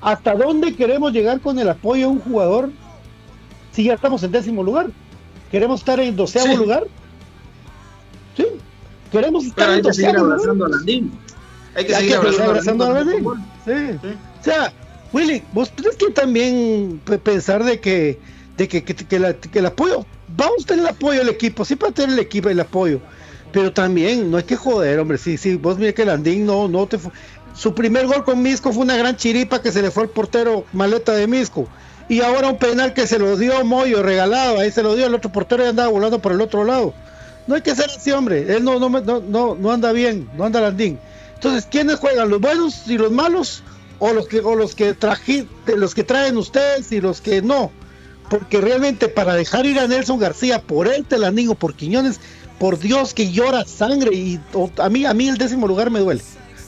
[0.00, 2.70] ¿hasta dónde queremos llegar con el apoyo a un jugador
[3.72, 4.88] si ya estamos en décimo lugar?
[5.50, 6.56] ¿Queremos estar en doceavo Sí.
[6.56, 6.86] lugar?
[8.36, 8.46] Sí.
[9.12, 10.38] ¿Queremos estar Pero hay en que seguir doceavo lugar?
[10.40, 11.12] abrazando a Landín.
[11.74, 13.24] Hay que Hay seguir que seguir abrazando, a Landín.
[13.66, 13.98] Sí.
[14.02, 14.08] Sí.
[14.40, 14.72] O sea,
[15.12, 18.18] Willy, vos tenés que también pe- pensar de que,
[18.56, 20.06] de que, que- que la- que el apoyo,
[20.46, 23.00] vamos a tener el apoyo del equipo, sí para tener el equipo el apoyo,
[23.52, 26.86] pero también no hay que joder, hombre, sí, sí, vos mira que Landín no, no
[26.86, 26.98] te
[27.54, 30.64] su primer gol con Misco fue una gran chiripa que se le fue al portero
[30.72, 31.68] maleta de Misco.
[32.08, 35.14] Y ahora un penal que se lo dio Moyo regalado, ahí se lo dio el
[35.14, 36.94] otro portero y andaba volando por el otro lado.
[37.46, 38.46] No hay que ser así, hombre.
[38.56, 40.98] Él no, no, no, no, no anda bien, no anda Landín.
[41.34, 42.28] Entonces, ¿quiénes juegan?
[42.30, 43.62] ¿Los buenos y los malos?
[43.98, 47.70] ¿O los que, o los que traji- los que traen ustedes y los que no?
[48.30, 52.20] Porque realmente para dejar ir a Nelson García por él, Landín o por Quiñones,
[52.58, 54.40] por Dios que llora sangre y
[54.78, 56.22] a mí, a mí el décimo lugar me duele.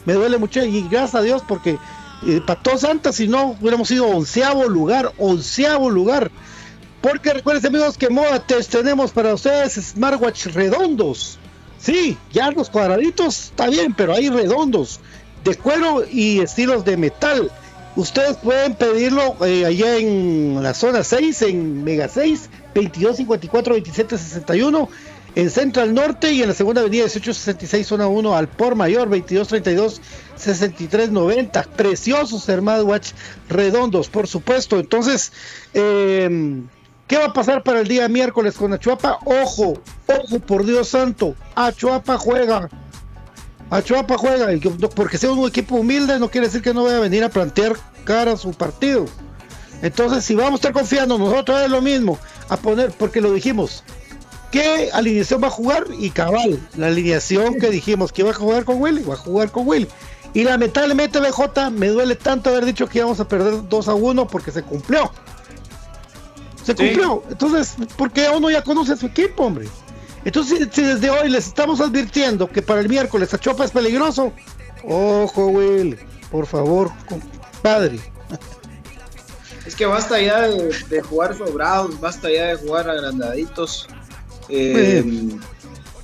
[0.05, 1.79] Me duele mucho y gracias a Dios porque
[2.27, 6.31] eh, para todos Santa, si no, hubiéramos sido onceavo lugar, onceavo lugar.
[7.01, 11.39] Porque recuerden amigos que Moda Test tenemos para ustedes smartwatch redondos.
[11.79, 15.01] Sí, ya los cuadraditos está bien, pero hay redondos
[15.43, 17.51] de cuero y estilos de metal.
[17.95, 24.89] Ustedes pueden pedirlo eh, allá en la zona 6, en Mega 6, 2254 2761
[25.35, 30.01] en Central Norte y en la segunda avenida 1866 zona 1 al por mayor 2232
[30.37, 33.13] 6390 preciosos smartwatch
[33.49, 35.33] redondos por supuesto entonces
[35.73, 36.63] eh,
[37.07, 39.21] ¿qué va a pasar para el día miércoles con Achuapa?
[39.25, 42.69] ojo, ojo por Dios santo Achuapa juega
[43.77, 46.99] Achuapa juega y que- porque sea un equipo humilde no quiere decir que no vaya
[46.99, 49.07] a venir a plantear cara a su partido
[49.83, 52.19] entonces si vamos a estar confiando nosotros es lo mismo
[52.49, 53.83] a poner porque lo dijimos
[54.51, 55.85] ¿Qué alineación va a jugar?
[55.99, 59.51] Y cabal, la alineación que dijimos que iba a jugar con Willy, va a jugar
[59.51, 59.89] con Willy.
[60.35, 64.27] Y lamentablemente BJ, me duele tanto haber dicho que íbamos a perder 2 a 1
[64.29, 65.11] porque se cumplió.
[66.63, 66.75] Se Sí.
[66.75, 67.23] cumplió.
[67.31, 69.69] Entonces, porque uno ya conoce a su equipo, hombre.
[70.25, 74.33] Entonces, si, desde hoy les estamos advirtiendo que para el miércoles Achopa es peligroso,
[74.85, 75.99] ojo, Will,
[76.31, 77.99] por favor, compadre.
[79.67, 83.87] Es que basta ya de, de jugar sobrados, basta ya de jugar agrandaditos.
[84.49, 85.05] Eh,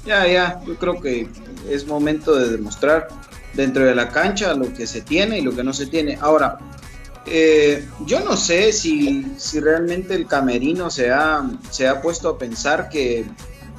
[0.06, 1.28] ya, ya, yo creo que
[1.68, 3.08] es momento de demostrar
[3.54, 6.18] dentro de la cancha lo que se tiene y lo que no se tiene.
[6.20, 6.58] Ahora,
[7.26, 12.38] eh, yo no sé si, si realmente el camerino se ha, se ha puesto a
[12.38, 13.26] pensar que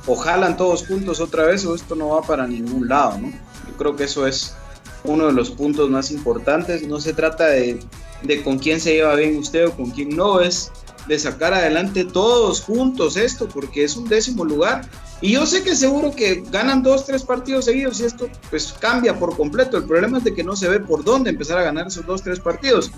[0.06, 3.30] o jalan todos juntos otra vez o esto no va para ningún lado, ¿no?
[3.30, 4.56] Yo creo que eso es
[5.04, 6.88] uno de los puntos más importantes.
[6.88, 7.80] No se trata de,
[8.24, 10.72] de con quién se lleva bien usted o con quién no, es
[11.08, 14.88] de sacar adelante todos juntos esto, porque es un décimo lugar.
[15.22, 19.18] Y yo sé que seguro que ganan dos, tres partidos seguidos y esto pues cambia
[19.18, 19.78] por completo.
[19.78, 22.22] El problema es de que no se ve por dónde empezar a ganar esos dos,
[22.22, 22.92] tres partidos.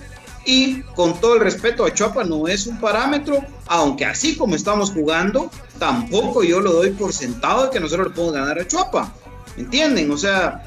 [0.46, 4.92] Y con todo el respeto a Chuapa no es un parámetro, aunque así como estamos
[4.92, 9.14] jugando, tampoco yo lo doy por sentado de que nosotros le podemos ganar a Chuapa.
[9.58, 10.10] ¿Entienden?
[10.10, 10.64] O sea,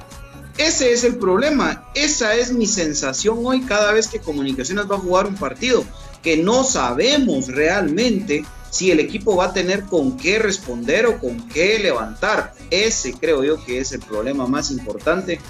[0.56, 1.90] ese es el problema.
[1.94, 5.84] Esa es mi sensación hoy cada vez que Comunicaciones va a jugar un partido,
[6.22, 11.48] que no sabemos realmente si el equipo va a tener con qué responder o con
[11.48, 12.54] qué levantar.
[12.70, 15.40] Ese creo yo que es el problema más importante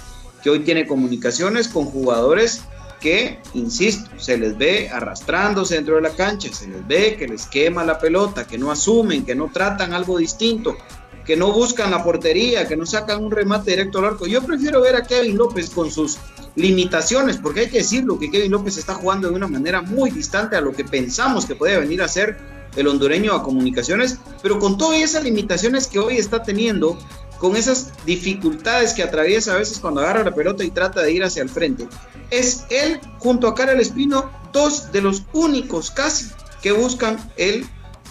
[0.43, 2.61] que hoy tiene Comunicaciones con jugadores
[3.05, 7.45] que, insisto, se les ve arrastrándose dentro de la cancha, se les ve que les
[7.45, 10.75] quema la pelota, que no asumen, que no tratan algo distinto,
[11.23, 14.25] que no buscan la portería, que no sacan un remate directo al arco.
[14.25, 16.17] Yo prefiero ver a Kevin López con sus
[16.55, 20.55] limitaciones, porque hay que decirlo que Kevin López está jugando de una manera muy distante
[20.55, 22.39] a lo que pensamos que puede venir a ser
[22.75, 26.97] el hondureño a comunicaciones, pero con todas esas limitaciones que hoy está teniendo,
[27.45, 31.23] con esas dificultades que atraviesa a veces cuando agarra la pelota y trata de ir
[31.23, 31.87] hacia el frente.
[32.31, 36.25] Es él junto a Karel Espino, dos de los únicos casi
[36.63, 37.67] que buscan el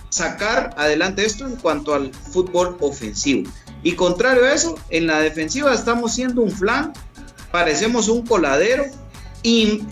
[0.08, 3.50] sacar adelante esto en cuanto al fútbol ofensivo.
[3.82, 6.92] Y contrario a eso, en la defensiva estamos siendo un flan,
[7.50, 8.84] parecemos un coladero
[9.42, 9.82] y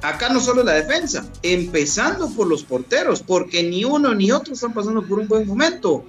[0.00, 4.72] acá no solo la defensa, empezando por los porteros, porque ni uno ni otro están
[4.72, 6.04] pasando por un buen momento.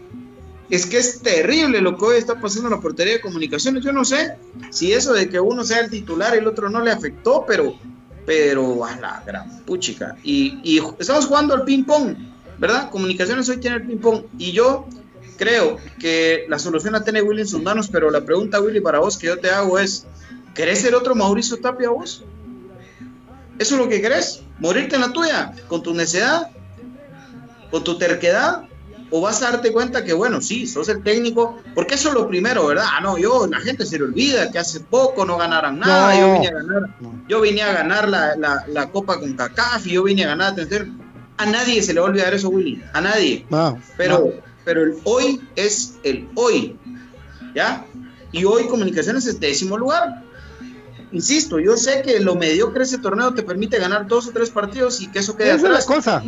[0.73, 3.83] Es que es terrible lo que hoy está pasando en la portería de comunicaciones.
[3.83, 4.37] Yo no sé
[4.71, 7.75] si eso de que uno sea el titular y el otro no le afectó, pero,
[8.25, 10.15] pero a la gran puchica.
[10.23, 12.15] Y, y estamos jugando al ping-pong,
[12.57, 12.89] ¿verdad?
[12.89, 14.23] Comunicaciones hoy tiene el ping-pong.
[14.39, 14.87] Y yo
[15.37, 17.61] creo que la solución la tiene Willy en sus
[17.91, 20.07] pero la pregunta, Willy, para vos que yo te hago es:
[20.55, 22.23] ¿querés ser otro Mauricio Tapia vos?
[23.59, 24.41] ¿Eso es lo que querés?
[24.57, 25.53] ¿Morirte en la tuya?
[25.67, 26.49] ¿Con tu necedad?
[27.69, 28.63] ¿Con tu terquedad?
[29.15, 31.61] ¿O vas a darte cuenta que, bueno, sí, sos el técnico?
[31.75, 32.85] Porque eso es lo primero, ¿verdad?
[32.93, 36.15] Ah, no, yo, la gente se le olvida que hace poco no ganaran nada.
[36.15, 36.19] No.
[36.19, 36.97] Yo vine a ganar,
[37.29, 40.55] yo vine a ganar la, la, la Copa con CACAF y yo vine a ganar.
[41.37, 42.81] A nadie se le va a olvidar eso, Willy.
[42.91, 43.45] A nadie.
[43.51, 44.33] No, Pero,
[44.65, 46.75] pero el hoy es el hoy.
[47.53, 47.85] ¿Ya?
[48.31, 50.23] Y hoy Comunicaciones es décimo lugar.
[51.11, 55.01] Insisto, yo sé que lo mediocre ese torneo te permite ganar dos o tres partidos
[55.01, 55.85] y que eso quede Esa es la atrás.
[55.85, 56.23] cosa.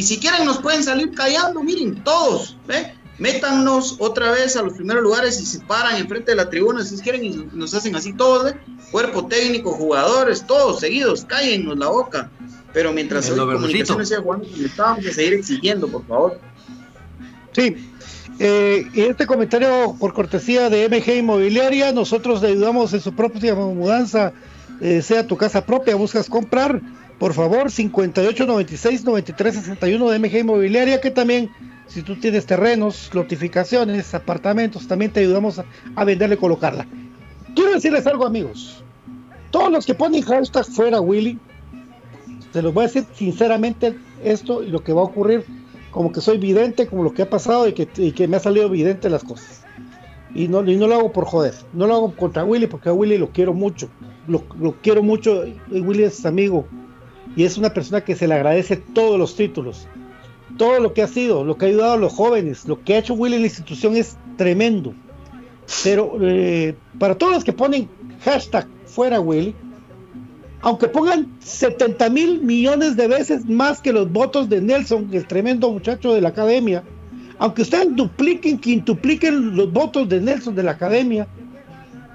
[0.00, 2.94] Y si quieren nos pueden salir callando, miren, todos, ¿ve?
[3.18, 6.96] Métannos otra vez a los primeros lugares y se paran enfrente de la tribuna si
[7.02, 8.54] quieren y nos hacen así todos, ¿ve?
[8.90, 12.30] Cuerpo técnico, jugadores, todos seguidos, cállennos la boca.
[12.72, 13.38] Pero mientras hoy.
[13.38, 14.48] Comunicaciones siga jugando
[14.78, 16.40] vamos a seguir exigiendo, por favor.
[17.52, 17.76] Sí.
[18.38, 23.54] Eh, y este comentario por cortesía de MG Inmobiliaria, nosotros le ayudamos en su propia
[23.54, 24.32] mudanza,
[24.80, 26.80] eh, sea tu casa propia, buscas comprar,
[27.20, 31.50] por favor, 58 96 93 61 de MG Inmobiliaria, que también,
[31.86, 35.66] si tú tienes terrenos, notificaciones, apartamentos, también te ayudamos a,
[35.96, 36.86] a venderle y colocarla.
[37.54, 38.82] Quiero decirles algo, amigos.
[39.50, 41.38] Todos los que ponen hashtag fuera Willy,
[42.54, 45.44] se los voy a decir sinceramente esto y lo que va a ocurrir
[45.90, 48.40] como que soy vidente, como lo que ha pasado y que, y que me ha
[48.40, 49.62] salido vidente las cosas.
[50.34, 52.94] Y no, y no lo hago por joder, no lo hago contra Willy porque a
[52.94, 53.90] Willy lo quiero mucho,
[54.26, 56.66] lo, lo quiero mucho, y Willy es amigo
[57.36, 59.86] y es una persona que se le agradece todos los títulos,
[60.56, 62.98] todo lo que ha sido, lo que ha ayudado a los jóvenes, lo que ha
[62.98, 64.94] hecho Willy en la institución es tremendo.
[65.84, 67.88] Pero eh, para todos los que ponen
[68.24, 69.54] hashtag fuera Willy,
[70.62, 75.70] aunque pongan 70 mil millones de veces más que los votos de Nelson, el tremendo
[75.70, 76.82] muchacho de la academia,
[77.38, 81.26] aunque ustedes dupliquen, quintupliquen los votos de Nelson de la academia,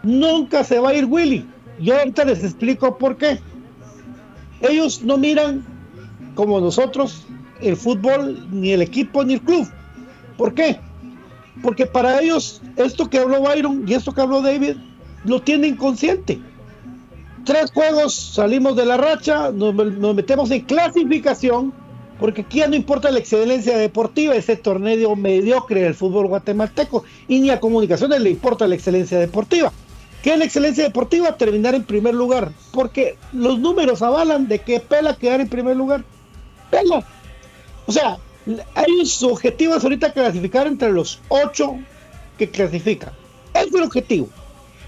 [0.04, 1.48] nunca se va a ir Willy.
[1.80, 3.40] Yo ahorita les explico por qué.
[4.62, 5.66] Ellos no miran
[6.36, 7.24] como nosotros
[7.62, 9.68] el fútbol, ni el equipo, ni el club.
[10.38, 10.80] ¿Por qué?
[11.62, 14.76] Porque para ellos esto que habló Byron y esto que habló David
[15.24, 16.40] lo tienen consciente
[17.46, 21.72] tres juegos salimos de la racha, nos, nos metemos en clasificación,
[22.20, 27.40] porque aquí ya no importa la excelencia deportiva, ese torneo mediocre del fútbol guatemalteco, y
[27.40, 29.72] ni a comunicaciones le importa la excelencia deportiva.
[30.26, 31.38] ¿Qué es la excelencia deportiva?
[31.38, 36.04] Terminar en primer lugar, porque los números avalan de que pela quedar en primer lugar.
[36.72, 37.06] Pela.
[37.86, 38.18] O sea,
[38.74, 41.78] hay su objetivo es ahorita clasificar entre los ocho
[42.40, 43.14] que clasifican.
[43.54, 44.28] Ese es el objetivo.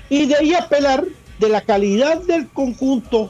[0.10, 1.06] Y de ahí apelar
[1.38, 3.30] de la calidad del conjunto,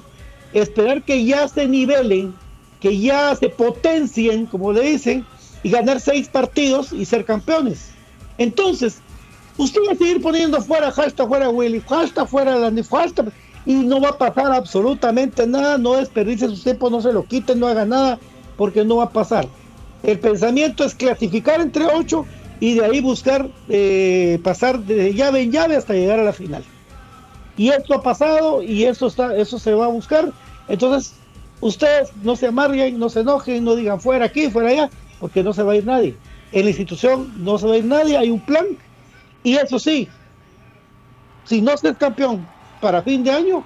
[0.54, 2.34] esperar que ya se nivelen,
[2.80, 5.26] que ya se potencien, como le dicen,
[5.62, 7.90] y ganar seis partidos y ser campeones.
[8.38, 9.02] Entonces,
[9.58, 13.32] usted va a seguir poniendo fuera, hashtag fuera Willy, hashtag fuera la hashtag,
[13.66, 17.60] y no va a pasar absolutamente nada, no desperdicie su tiempo, no se lo quiten,
[17.60, 18.20] no haga nada,
[18.56, 19.48] porque no va a pasar.
[20.04, 22.26] El pensamiento es clasificar entre ocho
[22.60, 26.64] y de ahí buscar eh, pasar de llave en llave hasta llegar a la final.
[27.58, 30.32] Y esto ha pasado y eso está eso se va a buscar.
[30.68, 31.16] Entonces
[31.60, 34.90] ustedes no se amarguen no se enojen no digan fuera aquí fuera allá
[35.20, 36.16] porque no se va a ir nadie.
[36.52, 38.66] En la institución no se va a ir nadie hay un plan
[39.44, 40.08] y eso sí
[41.46, 42.46] si no se es campeón
[42.82, 43.64] para fin de año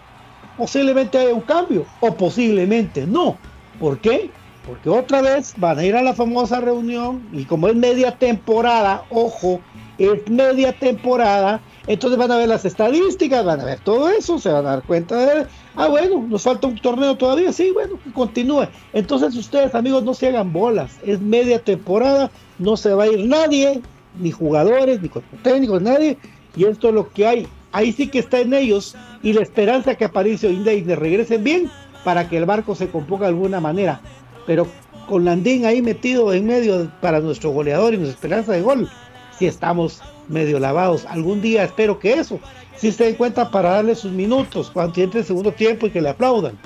[0.58, 3.38] posiblemente haya un cambio o posiblemente no
[3.80, 4.32] ¿por qué?
[4.66, 9.04] porque otra vez van a ir a la famosa reunión y como es media temporada
[9.10, 9.60] ojo
[9.98, 14.50] es media temporada entonces van a ver las estadísticas, van a ver todo eso, se
[14.50, 18.12] van a dar cuenta de, ah, bueno, nos falta un torneo todavía, sí, bueno, que
[18.12, 18.68] continúe.
[18.94, 23.28] Entonces ustedes, amigos, no se hagan bolas, es media temporada, no se va a ir
[23.28, 23.82] nadie,
[24.20, 26.18] ni jugadores, ni cuerpo técnicos, nadie,
[26.56, 27.48] y esto es lo que hay.
[27.72, 31.72] Ahí sí que está en ellos y la esperanza que Aparicio y Indeine regresen bien
[32.04, 34.02] para que el barco se componga de alguna manera.
[34.46, 34.68] Pero
[35.08, 38.90] con Landín ahí metido en medio para nuestro goleador y nuestra esperanza de gol,
[39.38, 41.06] si estamos medio lavados.
[41.06, 42.40] Algún día espero que eso
[42.76, 46.02] sí se den cuenta para darle sus minutos cuando entre el segundo tiempo y que
[46.02, 46.58] le aplaudan.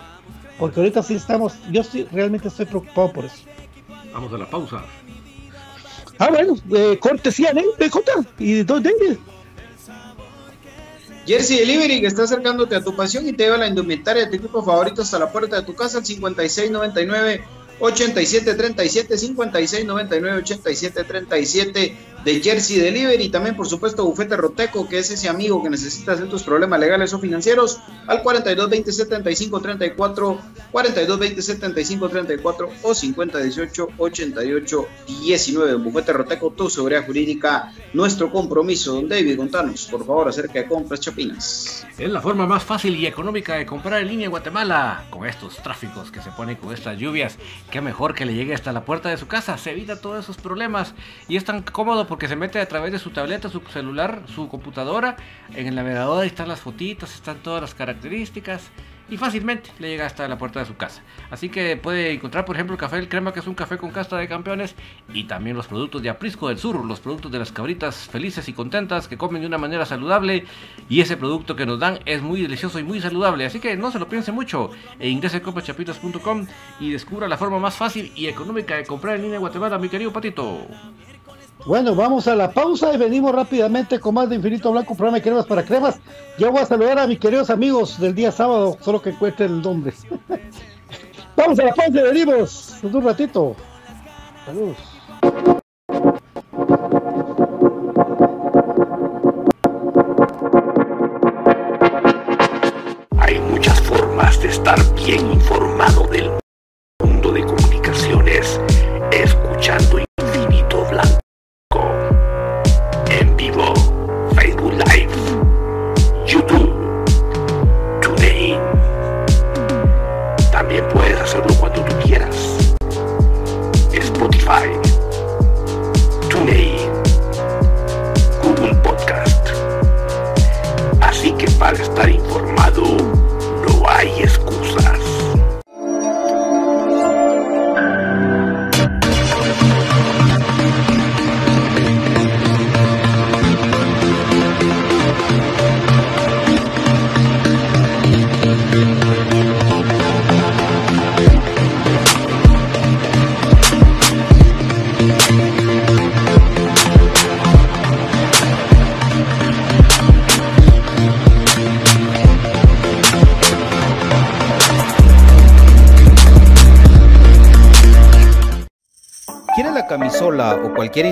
[0.58, 3.43] Porque ahorita sí estamos, yo sí realmente estoy preocupado por eso.
[4.14, 4.82] Vamos a la pausa.
[6.18, 9.18] Ah, bueno, eh, cortesía de, Jota y de David.
[11.26, 14.36] Jersey Delivery que está acercándote a tu pasión y te lleva la indumentaria de tu
[14.38, 17.43] equipo favorito hasta la puerta de tu casa al 5699
[17.80, 25.61] 8737 5699 8737 de Jersey Delivery también por supuesto Bufete Roteco que es ese amigo
[25.61, 30.39] que necesita hacer tus problemas legales o financieros al 42 20 75 34
[30.71, 38.32] 42 20 75 34 o 50 18 88 19 Bufete Roteco tu seguridad jurídica nuestro
[38.32, 38.93] compromiso.
[38.95, 43.05] Don David contanos por favor acerca de compras chapinas Es la forma más fácil y
[43.05, 45.05] económica de comprar en línea en Guatemala.
[45.11, 47.38] Con estos tráficos que se ponen con estas lluvias
[47.69, 49.57] qué mejor que le llegue hasta la puerta de su casa.
[49.57, 50.95] Se evita todos esos problemas
[51.28, 54.47] y es tan cómodo porque se mete a través de su tableta, su celular, su
[54.47, 55.18] computadora,
[55.53, 58.72] en el navegador están las fotitos, están todas las características
[59.09, 61.03] y fácilmente le llega hasta la puerta de su casa.
[61.30, 63.91] Así que puede encontrar, por ejemplo, el café del crema, que es un café con
[63.91, 64.76] casta de campeones,
[65.13, 68.53] y también los productos de Aprisco del Sur, los productos de las cabritas felices y
[68.53, 70.45] contentas que comen de una manera saludable.
[70.88, 73.45] Y ese producto que nos dan es muy delicioso y muy saludable.
[73.45, 74.72] Así que no se lo piense mucho.
[74.99, 76.47] E ingrese a copachapitas.com
[76.80, 79.89] y descubra la forma más fácil y económica de comprar en línea en Guatemala, mi
[79.89, 80.66] querido Patito.
[81.66, 85.24] Bueno, vamos a la pausa y venimos rápidamente con más de Infinito Blanco, programa de
[85.24, 85.99] cremas para cremas.
[86.38, 89.61] Yo voy a saludar a mis queridos amigos del día sábado, solo que encuentren el
[89.63, 89.91] nombre.
[91.36, 93.55] vamos a la pausa y venimos en un ratito.
[94.45, 94.78] Saludos.
[103.18, 106.30] Hay muchas formas de estar bien informado del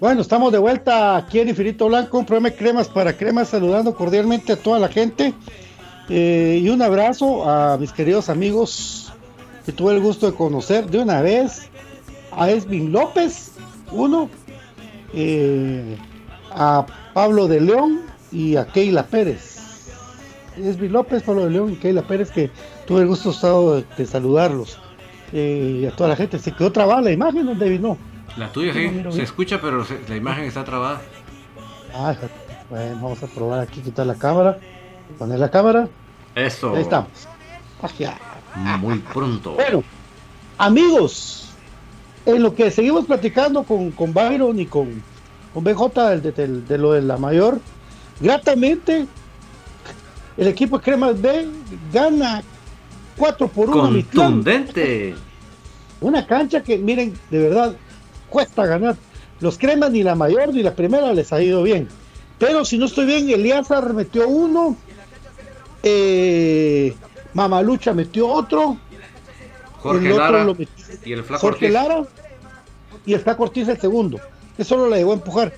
[0.00, 3.96] Bueno, estamos de vuelta aquí en Infinito Blanco, un programa de cremas para cremas, saludando
[3.96, 5.34] cordialmente a toda la gente.
[6.08, 9.12] Eh, y un abrazo a mis queridos amigos
[9.66, 11.68] que tuve el gusto de conocer de una vez.
[12.30, 13.50] A Esvin López,
[13.90, 14.30] uno.
[15.14, 15.96] eh,
[16.52, 19.88] a Pablo de León y a Keila Pérez.
[20.56, 22.50] Esvin López, Pablo de León y Keila Pérez, que
[22.86, 24.78] tuve el gusto de, saludarlos.
[25.32, 26.38] Eh, a toda la gente.
[26.38, 27.98] Se quedó trabada la imagen donde vino.
[28.38, 31.00] La tuya sí, se escucha, pero se- la imagen está trabada.
[31.94, 32.14] Ah,
[32.70, 34.58] bueno, vamos a probar aquí, quitar la cámara,
[35.18, 35.88] poner la cámara,
[36.34, 36.74] Eso.
[36.74, 37.10] ahí estamos.
[38.54, 38.76] Ah.
[38.78, 39.52] Muy pronto.
[39.52, 39.82] Bueno,
[40.56, 41.48] amigos,
[42.26, 45.02] en lo que seguimos platicando con, con Byron y con,
[45.54, 47.60] con BJ de, de- de lo de la mayor,
[48.20, 49.06] gratamente
[50.36, 51.48] el equipo de Cremas B
[51.92, 52.42] gana
[53.16, 55.14] 4 por 1 Contundente.
[56.00, 57.74] Una cancha que, miren, de verdad,
[58.28, 58.96] cuesta ganar.
[59.40, 61.88] Los cremas ni la mayor ni la primera les ha ido bien.
[62.38, 64.76] Pero si no estoy bien, Eliazar metió uno.
[65.82, 66.94] eh,
[67.34, 68.76] Mamalucha metió otro.
[69.80, 71.72] Jorge el otro Lara lo metió y el Flaco Jorge Ortiz.
[71.72, 72.02] Lara.
[73.06, 74.18] Y el Flaco Ortiz el segundo.
[74.56, 75.52] Que solo le llegó a empujar.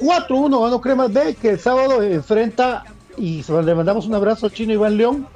[0.00, 2.84] 4-1 ganó Cremas B, que el sábado enfrenta.
[3.16, 5.26] Y le mandamos un abrazo a Chino Iván León.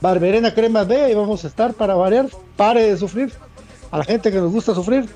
[0.00, 2.28] Barberena Cremas B, y vamos a estar para variar.
[2.56, 3.32] Pare de sufrir.
[3.90, 5.08] A la gente que nos gusta sufrir.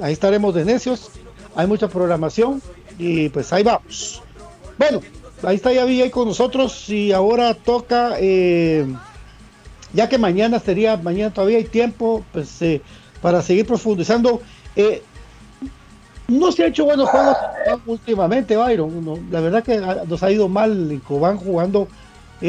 [0.00, 1.10] Ahí estaremos de necios.
[1.54, 2.62] Hay mucha programación.
[2.98, 4.22] Y pues ahí vamos.
[4.78, 5.00] Bueno,
[5.42, 6.88] ahí está ya ahí con nosotros.
[6.88, 8.16] Y ahora toca.
[8.18, 8.86] eh,
[9.92, 12.82] ya que mañana sería, mañana todavía hay tiempo, pues eh,
[13.22, 14.42] para seguir profundizando.
[14.74, 15.02] Eh,
[16.28, 17.36] no se ha hecho buenos juegos
[17.86, 19.28] últimamente, Byron.
[19.30, 21.88] La verdad que nos ha ido mal en Cobán jugando,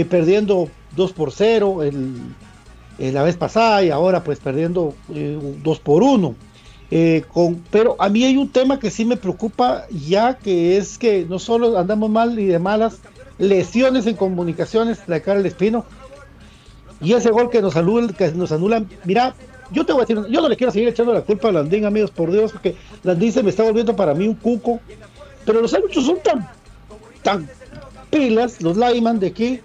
[0.10, 2.16] perdiendo 2 por 0 el,
[2.98, 6.36] la vez pasada y ahora pues perdiendo eh, 2 por 1.
[6.90, 10.98] Eh, con, pero a mí hay un tema que sí me preocupa ya que es
[10.98, 13.00] que no solo andamos mal y de malas
[13.38, 15.86] lesiones en comunicaciones, de Carl Espino,
[17.02, 19.36] y ese gol que nos anulan, que nos anulan, mira,
[19.72, 21.86] yo te voy a decir, yo no le quiero seguir echando la culpa a Landín,
[21.86, 24.80] amigos, por Dios, porque Landín se me está volviendo para mí un cuco,
[25.46, 26.50] pero los árbitros son tan,
[27.22, 27.50] tan
[28.10, 29.60] pilas, los Lyman de aquí,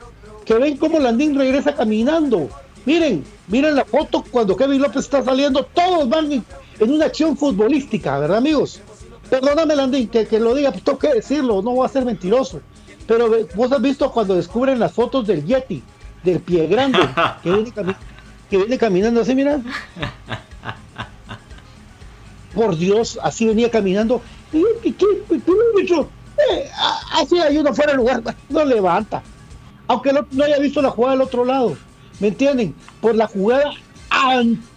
[0.45, 2.49] que ven cómo Landín regresa caminando.
[2.85, 6.45] Miren, miren la foto cuando Kevin López está saliendo, todos van
[6.79, 8.81] en, una acción futbolística, ¿verdad, amigos?
[9.31, 12.61] Perdóname, Landín, que, que lo diga, pues tengo que decirlo, no voy a ser mentiroso.
[13.07, 15.83] pero vos has visto cuando descubren las fotos del Yeti,
[16.23, 16.99] del pie grande,
[17.43, 17.97] que viene, cami-
[18.51, 19.61] que viene caminando así, mira.
[22.55, 24.21] Por Dios, así venía caminando.
[26.51, 26.69] Eh,
[27.13, 29.23] así hay uno fuera de lugar, no levanta.
[29.87, 31.77] Aunque otro no haya visto la jugada del otro lado.
[32.21, 32.75] ¿Me entienden?
[33.01, 33.73] Por la jugada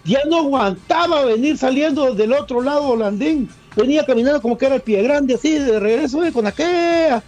[0.03, 3.49] ya no aguantaba venir saliendo del otro lado Holandín.
[3.75, 7.21] Venía caminando como que era el pie grande, así de regreso eh, con aquella.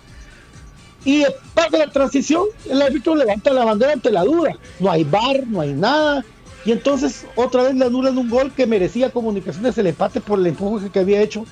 [1.05, 4.57] Y pasa la transición, el árbitro levanta la bandera ante la duda.
[4.79, 6.25] No hay bar, no hay nada.
[6.65, 10.47] Y entonces otra vez le anulan un gol que merecía comunicaciones el empate por el
[10.47, 11.45] empuje que había hecho.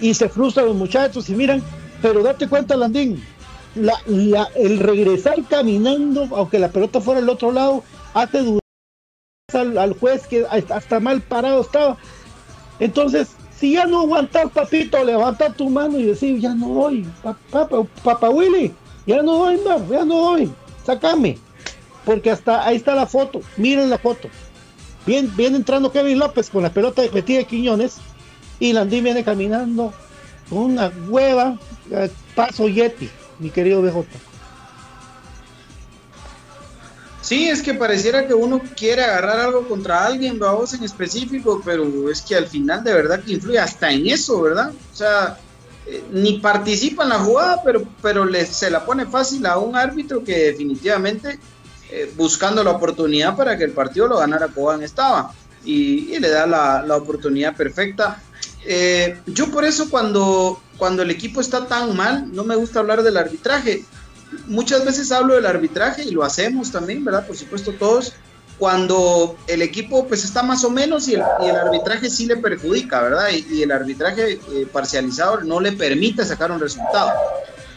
[0.00, 1.62] Y se frustran los muchachos y miran,
[2.00, 3.22] pero date cuenta, Landín,
[3.74, 7.84] la, la- el regresar caminando, aunque la pelota fuera al otro lado,
[8.14, 8.59] hace dudar
[9.54, 11.96] al, juez que hasta mal parado estaba.
[12.78, 13.28] Entonces,
[13.58, 17.68] si ya no aguantas, papito, levanta tu mano y decir, ya no doy, papá,
[18.02, 18.72] papá Willy,
[19.06, 20.50] ya no doy más, ya no doy,
[20.84, 21.38] sácame.
[22.04, 24.28] Porque hasta ahí está la foto, miren la foto.
[25.06, 27.98] Bien, viene entrando Kevin López con la pelota de metida de Quiñones
[28.58, 29.92] y Landín viene caminando
[30.48, 31.58] con una hueva,
[31.90, 34.29] eh, paso Yeti, mi querido BJ.
[37.30, 42.10] Sí, es que pareciera que uno quiere agarrar algo contra alguien, vos en específico, pero
[42.10, 44.72] es que al final de verdad que influye hasta en eso, ¿verdad?
[44.92, 45.38] O sea,
[45.86, 49.76] eh, ni participa en la jugada, pero, pero le, se la pone fácil a un
[49.76, 51.38] árbitro que definitivamente
[51.92, 55.32] eh, buscando la oportunidad para que el partido lo ganara Cobán estaba
[55.64, 58.20] y, le da la, la oportunidad perfecta.
[58.64, 63.04] Eh, yo por eso cuando, cuando el equipo está tan mal, no me gusta hablar
[63.04, 63.84] del arbitraje.
[64.46, 67.26] Muchas veces hablo del arbitraje y lo hacemos también, ¿verdad?
[67.26, 68.12] Por supuesto todos,
[68.58, 72.36] cuando el equipo pues está más o menos y el, y el arbitraje sí le
[72.36, 73.28] perjudica, ¿verdad?
[73.30, 77.10] Y, y el arbitraje eh, parcializado no le permite sacar un resultado.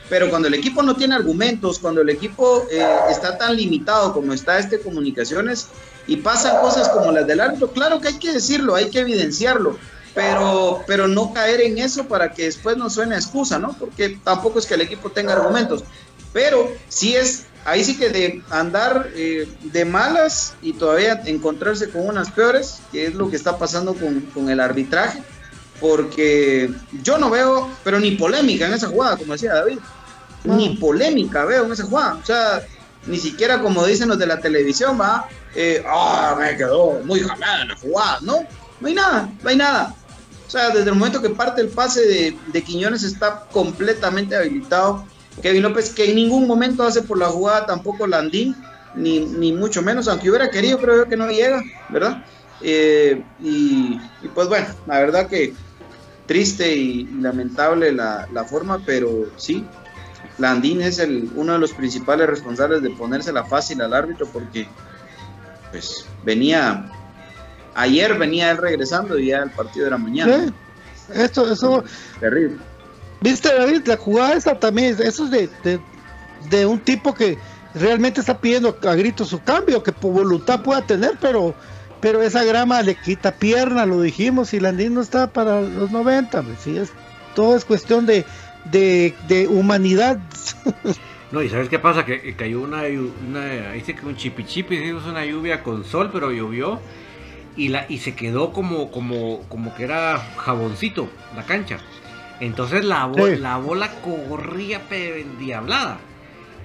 [0.09, 4.33] Pero cuando el equipo no tiene argumentos, cuando el equipo eh, está tan limitado como
[4.33, 5.67] está este comunicaciones
[6.05, 9.77] y pasan cosas como las del árbitro, claro que hay que decirlo, hay que evidenciarlo,
[10.13, 13.73] pero, pero no caer en eso para que después no suene excusa, ¿no?
[13.79, 15.83] Porque tampoco es que el equipo tenga argumentos.
[16.33, 22.07] Pero sí es, ahí sí que de andar eh, de malas y todavía encontrarse con
[22.07, 25.21] unas peores, que es lo que está pasando con, con el arbitraje,
[25.79, 26.71] porque
[27.03, 29.79] yo no veo, pero ni polémica en esa jugada, como decía David,
[30.43, 32.63] ni polémica veo en esa jugada, o sea,
[33.05, 37.65] ni siquiera como dicen los de la televisión, va, eh, ah, me quedó muy jalada
[37.65, 38.45] la jugada, no,
[38.79, 39.95] no hay nada, no hay nada.
[40.47, 45.05] O sea, desde el momento que parte el pase de, de Quiñones está completamente habilitado.
[45.41, 48.55] Kevin López, que en ningún momento hace por la jugada tampoco Landín,
[48.95, 52.23] ni, ni mucho menos, aunque hubiera querido, creo yo que no llega, ¿verdad?
[52.61, 55.53] Eh, y, y pues bueno, la verdad que
[56.25, 59.65] triste y, y lamentable la, la forma, pero sí,
[60.37, 64.67] Landín es el, uno de los principales responsables de ponérsela fácil al árbitro porque
[65.71, 66.89] pues venía,
[67.75, 70.45] ayer venía él regresando y ya el partido era mañana.
[70.47, 70.53] Sí,
[71.13, 71.83] Esto, eso,
[72.19, 72.57] Terrible.
[73.23, 75.79] Viste David, la jugada esa también, eso es de,
[76.49, 77.37] de, un tipo que
[77.73, 81.55] realmente está pidiendo a gritos su cambio, que por voluntad pueda tener, pero
[82.01, 86.41] pero esa grama le quita pierna, lo dijimos, y Landín no está para los 90,
[86.41, 86.91] pues, sí, es,
[87.33, 88.25] todo es cuestión de,
[88.65, 90.19] de, de humanidad.
[91.31, 92.05] No, y ¿sabes qué pasa?
[92.05, 92.83] Que cayó una,
[93.27, 96.79] una dice que un chipi chipi, sí, es una lluvia con sol, pero llovió
[97.55, 101.79] y la y se quedó como como como que era jaboncito la cancha.
[102.45, 103.37] Entonces la, bo- Sí.
[103.37, 105.97] la bola corría pero endiablada.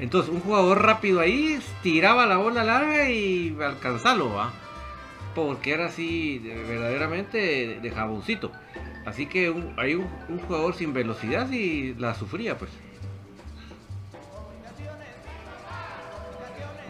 [0.00, 4.52] Entonces un jugador rápido ahí tiraba la bola larga y alcanzarlo, ¿va?
[5.36, 8.50] Porque era así de- verdaderamente de, de jaboncito.
[9.06, 12.70] Así que un- hay un, un jugador sin velocidad y la sufría pues.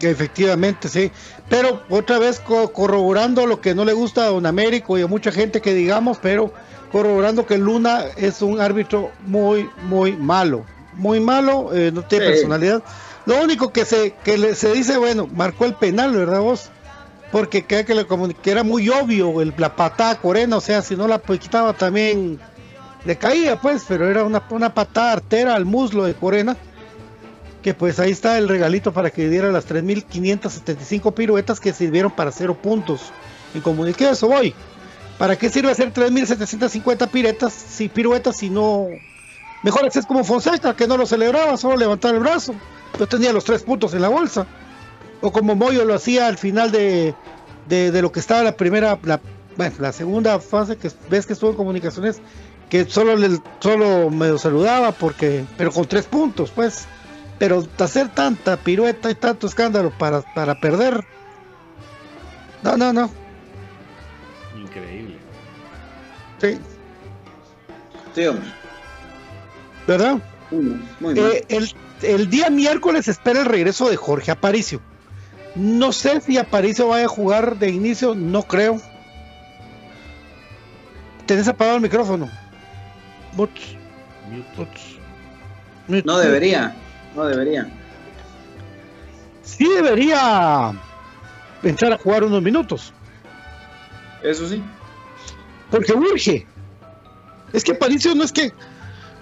[0.01, 1.11] Efectivamente, sí.
[1.49, 5.07] Pero otra vez co- corroborando lo que no le gusta a Don Américo y a
[5.07, 6.53] mucha gente que digamos, pero
[6.91, 10.65] corroborando que Luna es un árbitro muy, muy malo.
[10.93, 12.31] Muy malo, eh, no tiene Sí.
[12.31, 12.83] personalidad.
[13.25, 16.69] Lo único que se, que le- se dice, bueno, marcó el penal, ¿verdad vos?
[17.31, 18.05] Porque creo que, le
[18.41, 21.73] que era muy obvio el, la patada Corena, o sea, si no la pues, quitaba
[21.73, 22.39] también
[23.05, 26.57] le caía, pues, pero era una, una patada artera al muslo de Corena
[27.61, 32.31] que pues ahí está el regalito para que diera las 3.575 piruetas que sirvieron para
[32.31, 33.11] cero puntos.
[33.53, 34.55] En comuniqué eso voy.
[35.19, 38.87] ¿Para qué sirve hacer 3.750 piruetas si piruetas si no...
[39.63, 42.55] Mejor haces como Fonseca, que no lo celebraba, solo levantar el brazo.
[42.97, 44.47] Yo tenía los tres puntos en la bolsa.
[45.19, 47.13] O como Moyo lo hacía al final de,
[47.67, 49.19] de, lo que estaba la primera, la,
[49.57, 52.21] bueno, la segunda fase que ves que estuvo en comunicaciones,
[52.69, 56.87] que solo, le, solo me lo saludaba porque, pero con tres puntos, pues
[57.37, 61.03] Pero hacer tanta pirueta y tanto escándalo para, para perder.
[62.63, 63.18] No, no, no.
[66.39, 66.57] Sí.
[68.15, 68.45] Sí, hombre.
[69.87, 70.17] ¿Verdad?
[70.99, 71.19] Muy.
[71.19, 74.81] Eh, el, el día miércoles espera el regreso de Jorge Aparicio.
[75.55, 78.79] No sé si Aparicio vaya a jugar de inicio, no creo.
[81.25, 82.29] Tenés apagado el micrófono.
[85.87, 86.75] No debería,
[87.15, 87.67] no debería.
[89.43, 90.71] Sí debería
[91.63, 92.93] entrar a jugar unos minutos.
[94.23, 94.63] Eso sí.
[95.71, 96.47] Porque urge.
[97.53, 98.53] Es que Aparicio no es que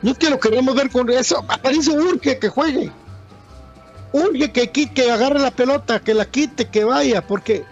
[0.02, 1.44] no es que lo queremos ver con eso.
[1.48, 2.92] Aparicio urge que juegue.
[4.12, 7.66] Urge que, que agarre la pelota, que la quite, que vaya, porque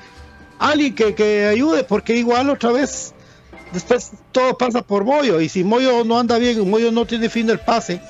[0.59, 3.13] alguien que, que ayude, porque igual otra vez
[3.71, 7.47] después todo pasa por Moyo y si Moyo no anda bien, Moyo no tiene fin
[7.47, 8.01] del pase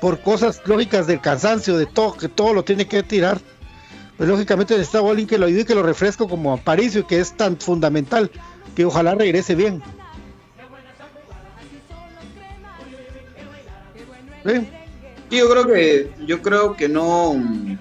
[0.00, 3.40] por cosas lógicas del cansancio, de todo, que todo lo tiene que tirar.
[4.16, 7.36] Pues lógicamente necesita alguien que lo ayude y que lo refresco como Aparicio, que es
[7.36, 8.30] tan fundamental,
[8.74, 9.82] que ojalá regrese bien.
[15.30, 17.78] Y yo creo que, yo creo que no, mm,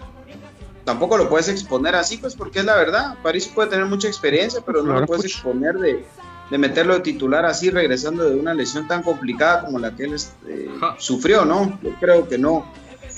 [0.85, 3.17] tampoco lo puedes exponer así, pues porque es la verdad.
[3.21, 6.05] París puede tener mucha experiencia, pero no Claro, lo puedes exponer de,
[6.49, 10.13] de meterlo de titular así, regresando de una lesión tan complicada como la que él
[10.13, 10.95] este, Ja.
[10.97, 11.77] sufrió, ¿no?
[11.81, 12.65] Yo creo que no,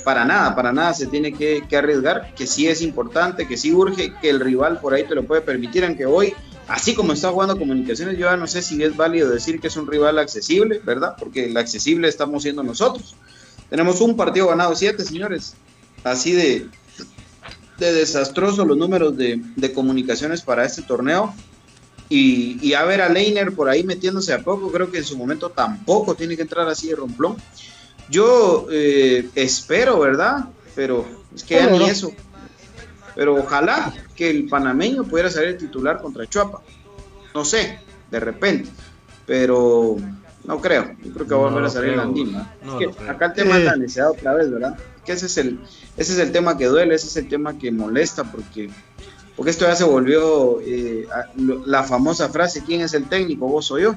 [0.04, 3.72] para nada, para nada se tiene que, que arriesgar, que sí es importante, que sí
[3.74, 6.34] urge, que el rival por ahí te lo puede permitir, aunque hoy,
[6.68, 9.76] así como está jugando comunicaciones, yo ya no sé si es válido decir que es
[9.76, 11.16] un rival accesible, ¿verdad?
[11.18, 13.16] Porque el accesible estamos siendo nosotros.
[13.70, 15.56] Tenemos un partido ganado, siete, señores.
[16.04, 16.68] Así de,
[17.80, 21.34] de desastroso los números de, de comunicaciones para este torneo.
[22.10, 25.18] Y, y a ver a Leiner por ahí metiéndose a poco, creo que en su
[25.18, 27.38] momento tampoco tiene que entrar así de romplón.
[28.10, 30.46] Yo eh, espero, ¿verdad?
[30.76, 31.88] Pero es que ya No, ni no.
[31.88, 32.12] eso.
[33.16, 36.62] Pero ojalá que el panameño pudiera salir titular contra Chuapa.
[37.34, 37.80] No sé,
[38.12, 38.70] de repente.
[39.26, 39.98] Pero
[40.46, 40.96] no creo.
[41.04, 42.04] Yo creo que va a No volver a salir creo.
[42.04, 42.32] Landín.
[42.34, 42.48] ¿no?
[42.64, 43.12] No Es que lo creo.
[43.12, 44.78] acá el tema es la necesidad otra vez, ¿verdad?
[45.06, 45.60] Que ese es el,
[45.98, 48.70] ese es el tema que duele, ese es el tema que molesta, porque,
[49.36, 51.08] porque esto ya se volvió eh,
[51.66, 53.48] la famosa frase: ¿quién es el técnico?
[53.48, 53.96] ¿Vos o yo?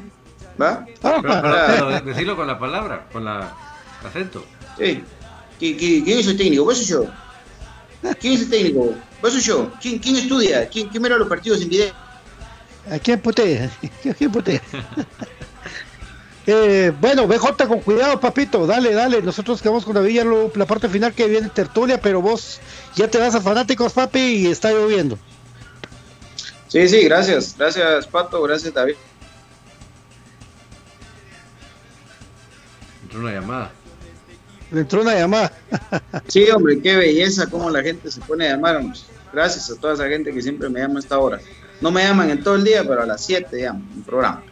[0.61, 0.87] ¿Va?
[1.03, 3.53] Pero, pero- pero de- decirlo con la palabra, con la
[4.05, 4.45] acento.
[4.79, 5.03] Sí.
[5.61, 6.65] ¿Qui- qui- ¿Quién es el técnico?
[6.65, 7.05] ¿Vos o yo?
[8.21, 8.95] ¿Quién es el técnico?
[9.23, 9.73] ¿Vos o yo?
[9.81, 10.69] ¿Quién, quién estudia?
[10.69, 11.93] ¿Quién, quién mira los partidos en video?
[12.91, 13.71] ¿A quién putea?
[14.11, 14.61] ¿A quién putea?
[16.49, 18.69] Eh, bueno, BJ con cuidado, papito.
[18.69, 19.21] Dale, dale.
[19.21, 22.61] Nosotros quedamos con la villa lo- la parte final que viene tertulia, pero vos
[22.95, 25.19] ya te vas a fanáticos, papi, y está lloviendo.
[26.69, 27.57] Sí, sí, gracias.
[27.59, 28.41] Gracias, Pato.
[28.43, 28.95] Gracias, David.
[33.03, 33.73] Entró una llamada.
[34.73, 35.53] Le entró una llamada.
[36.29, 38.77] Sí, hombre, qué belleza cómo la gente se pone a llamar.
[38.77, 38.99] hombre.
[39.33, 41.41] Gracias a toda esa gente que siempre me llama a esta hora.
[41.81, 44.43] No me llaman en todo el día, pero a las 7 llaman, un programa.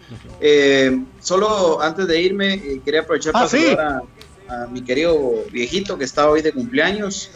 [0.41, 3.59] Eh, solo antes de irme, eh, quería aprovechar Ah, para sí.
[3.63, 4.03] saludar
[4.49, 7.31] a, a mi querido viejito que está hoy de cumpleaños.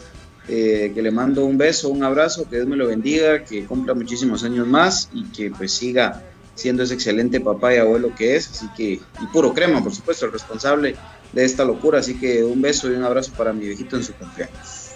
[0.51, 3.93] eh, que le mando un beso, un abrazo, que Dios me lo bendiga, que cumpla
[3.93, 6.23] muchísimos años más y que pues siga
[6.55, 10.25] siendo ese excelente papá y abuelo que es, así que, y puro crema, por supuesto,
[10.25, 10.95] el responsable
[11.33, 14.13] de esta locura, así que un beso y un abrazo para mi viejito en su
[14.13, 14.89] cumpleaños.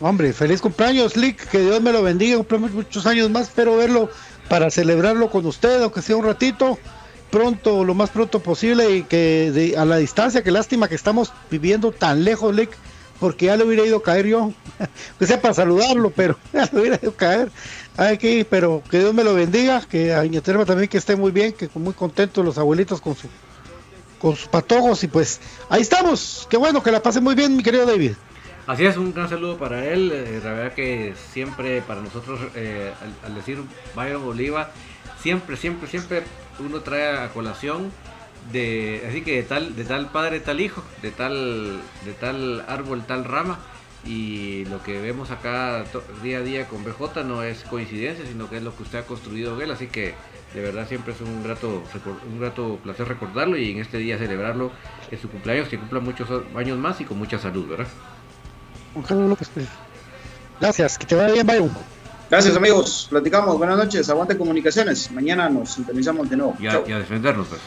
[0.00, 1.46] Hombre, feliz cumpleaños, Lick.
[1.50, 2.36] Que Dios me lo bendiga.
[2.38, 3.48] Cumplimos muchos años más.
[3.48, 4.08] Espero verlo
[4.48, 6.78] para celebrarlo con usted, aunque sea un ratito.
[7.30, 8.96] Pronto, lo más pronto posible.
[8.96, 12.70] Y que a la distancia, que lástima que estamos viviendo tan lejos, Lick.
[13.20, 14.54] Porque ya le hubiera ido a caer yo.
[15.18, 17.50] que sea para saludarlo, pero ya le hubiera ido a caer.
[17.98, 19.82] Ay, que, pero que Dios me lo bendiga.
[19.82, 21.52] Que a Doña Terma también que esté muy bien.
[21.52, 23.28] Que muy contentos los abuelitos con su
[24.20, 25.02] con sus patojos.
[25.02, 26.46] Y pues ahí estamos.
[26.48, 28.12] Qué bueno que la pase muy bien, mi querido David.
[28.66, 30.12] Así es, un gran saludo para él.
[30.12, 32.92] eh, la verdad que siempre para nosotros, eh,
[33.24, 33.58] al, decir
[33.96, 34.70] Byron Oliva,
[35.20, 36.22] siempre, siempre, siempre
[36.60, 37.90] uno trae a colación
[38.52, 43.04] de, así que de tal, de tal padre, tal hijo, de tal, de tal árbol,
[43.06, 43.58] tal rama.
[44.04, 45.84] Y lo que vemos acá
[46.22, 49.06] día a día con BJ no es coincidencia, sino que es lo que usted ha
[49.06, 49.70] construido él.
[49.70, 50.14] Así que
[50.54, 51.82] de verdad siempre es un grato,
[52.30, 54.72] un grato placer recordarlo y en este día celebrarlo
[55.10, 57.86] en su cumpleaños, que cumpla muchos años más y con mucha salud, ¿verdad?
[58.94, 59.50] Juan Carlos López.
[60.60, 61.70] Gracias, que te vaya bien, Byron.
[62.28, 66.56] Gracias amigos, platicamos, buenas noches, aguante comunicaciones, mañana nos sintonizamos de nuevo.
[66.60, 67.60] Y a, y a defendernos, pues.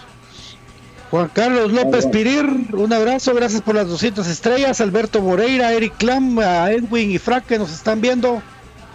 [1.13, 2.07] Juan Carlos López.
[2.07, 4.81] Pirir, un abrazo, gracias por las 200 estrellas.
[4.81, 8.41] Alberto Moreira, Eric Clam, a Edwin y Frank que nos están viendo.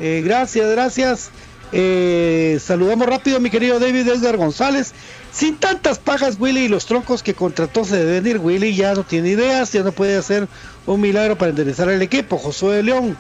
[0.00, 1.30] Eh, gracias, gracias.
[1.72, 4.94] Eh, saludamos rápido a mi querido David Edgar González.
[5.32, 8.38] Sin tantas pagas, Willy y los troncos que contrató se deben ir.
[8.38, 10.48] Willy ya no tiene ideas, ya no puede hacer
[10.86, 12.38] un milagro para enderezar el equipo.
[12.38, 13.16] Josué de León,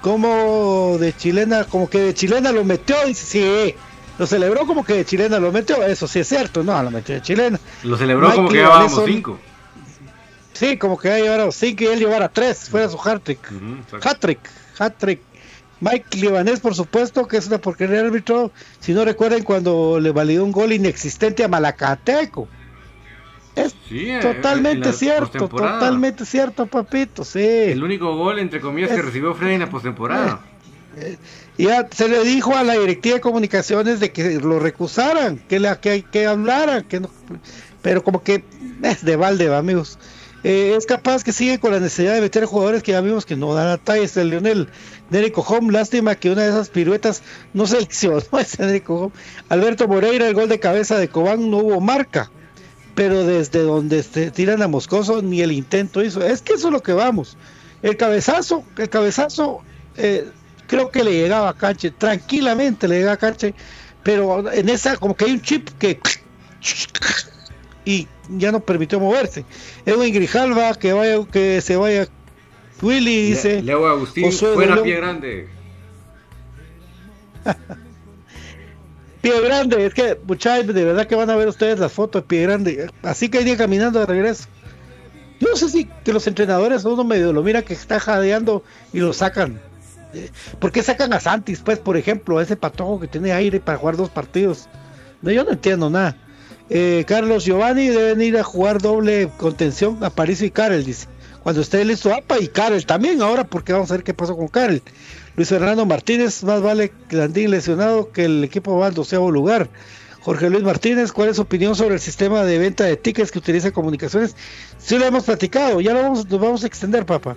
[0.00, 3.74] como de chilena, como que de chilena lo metió, dice, sí,
[4.18, 7.14] lo celebró como que de chilena lo metió, eso sí es cierto, no, lo metió
[7.14, 7.60] de chilena.
[7.84, 9.38] Lo celebró como que llevábamos cinco.
[10.52, 13.40] Sí, como que ya llevara cinco y él llevara tres, fuera su hat-trick.
[14.02, 14.40] hat-trick,
[14.78, 15.20] hat-trick.
[15.82, 18.52] Mike Libanés, por supuesto, que es una porquería de árbitro.
[18.78, 22.46] Si no recuerden cuando le validó un gol inexistente a Malacateco.
[23.56, 27.40] Es Sí, totalmente la cierto, totalmente cierto, papito, sí.
[27.40, 30.40] El único gol, entre comillas, que recibió Freddy en la postemporada.
[31.58, 35.58] Y ya se le dijo a la directiva de comunicaciones de que lo recusaran, que,
[35.58, 37.10] la, que, que hablaran, que no,
[37.82, 38.44] pero como que
[38.82, 39.98] es de balde, amigos.
[40.44, 43.36] Eh, es capaz que sigue con la necesidad de meter jugadores que ya vimos que
[43.36, 44.02] no dan la talla.
[44.02, 44.68] Es el Lionel
[45.10, 45.72] Nerico Home.
[45.72, 47.22] Lástima que una de esas piruetas
[47.54, 49.12] no seleccionó ese Nerico Home.
[49.48, 52.30] Alberto Moreira, el gol de cabeza de Cobán no hubo marca.
[52.94, 56.24] Pero desde donde se tiran a Moscoso ni el intento hizo.
[56.24, 57.36] Es que eso es lo que vamos.
[57.82, 59.60] El cabezazo, el cabezazo,
[59.96, 60.28] eh,
[60.66, 63.54] creo que le llegaba a Canche, tranquilamente le llegaba a Canche,
[64.02, 66.00] pero en esa como que hay un chip que
[67.84, 69.44] y ya no permitió moverse.
[69.86, 72.06] Edwin Grijalva, que vaya, que se vaya
[72.80, 73.56] Willy, dice.
[73.56, 74.82] Le- Leo Agustín, León.
[74.82, 75.48] pie grande.
[79.20, 82.26] Pie Grande, es que muchachos, de verdad que van a ver ustedes las fotos de
[82.28, 82.90] Pie Grande.
[83.02, 84.46] Así que día caminando de regreso.
[85.38, 88.98] Yo no sé si que los entrenadores uno medio lo mira que está jadeando y
[88.98, 89.60] lo sacan.
[90.12, 90.28] Eh,
[90.58, 93.78] ¿Por qué sacan a Santis, pues, por ejemplo, a ese patojo que tiene aire para
[93.78, 94.68] jugar dos partidos?
[95.20, 96.16] No, yo no entiendo nada.
[96.74, 101.06] Eh, Carlos Giovanni deben ir a jugar doble contención a París y Karel, dice.
[101.42, 104.48] Cuando esté listo APA y Karel también, ahora porque vamos a ver qué pasó con
[104.48, 104.80] Karel.
[105.36, 109.68] Luis Fernando Martínez, más vale Landín lesionado que el equipo va al doceavo lugar.
[110.22, 113.38] Jorge Luis Martínez, ¿cuál es su opinión sobre el sistema de venta de tickets que
[113.38, 114.34] utiliza comunicaciones?
[114.78, 117.36] Sí lo hemos platicado, ya lo vamos, nos vamos a extender, papá.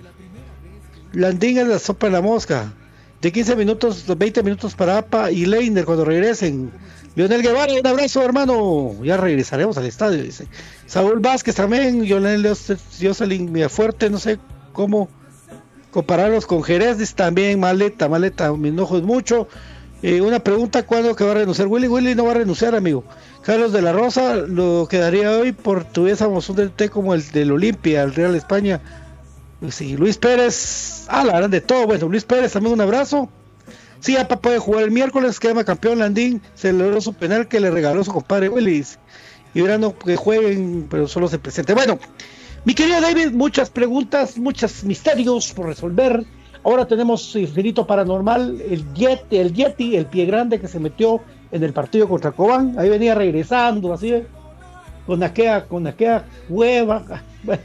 [1.11, 2.71] Landín es la sopa de la mosca.
[3.26, 6.69] De 15 minutos, 20 minutos para APA y Leiner cuando regresen.
[7.15, 9.03] Lionel Guevara, un abrazo, hermano.
[9.03, 10.47] Ya regresaremos al estadio, dice.
[10.86, 12.47] Saúl Vázquez también, Lionel
[13.01, 14.38] Jocelyn Fuerte, no sé
[14.73, 15.09] cómo
[15.89, 19.47] compararlos con Jerez, dice también, maleta, maleta, me enojo es mucho.
[20.03, 21.88] Eh, una pregunta, ¿cuándo que va a renunciar Willy?
[21.88, 23.05] Willy no va a renunciar, amigo.
[23.41, 28.03] Carlos de la Rosa lo quedaría hoy por tuviésemos un DT como el del Olimpia,
[28.03, 28.82] el Real España.
[29.70, 31.88] Sí, Luis Pérez, ah, la verdad de todo.
[31.88, 33.30] Bueno, Luis Pérez, también un abrazo.
[33.99, 38.03] Sí, APA puede jugar el miércoles, queda campeón Landín, celebró su penal que le regaló
[38.03, 38.99] su compadre Willis.
[39.53, 41.74] Y verano que jueguen, pero solo se presente.
[41.74, 41.97] Bueno,
[42.66, 46.26] mi querido David, muchas preguntas, muchos misterios por resolver.
[46.64, 51.64] Ahora tenemos Infinito Paranormal, el Yeti, el Yeti, el pie grande que se metió en
[51.64, 52.76] el partido contra Cobán.
[52.78, 54.14] Ahí venía regresando, así,
[55.06, 57.03] con aquella, con aquella hueva.
[57.43, 57.62] Bueno,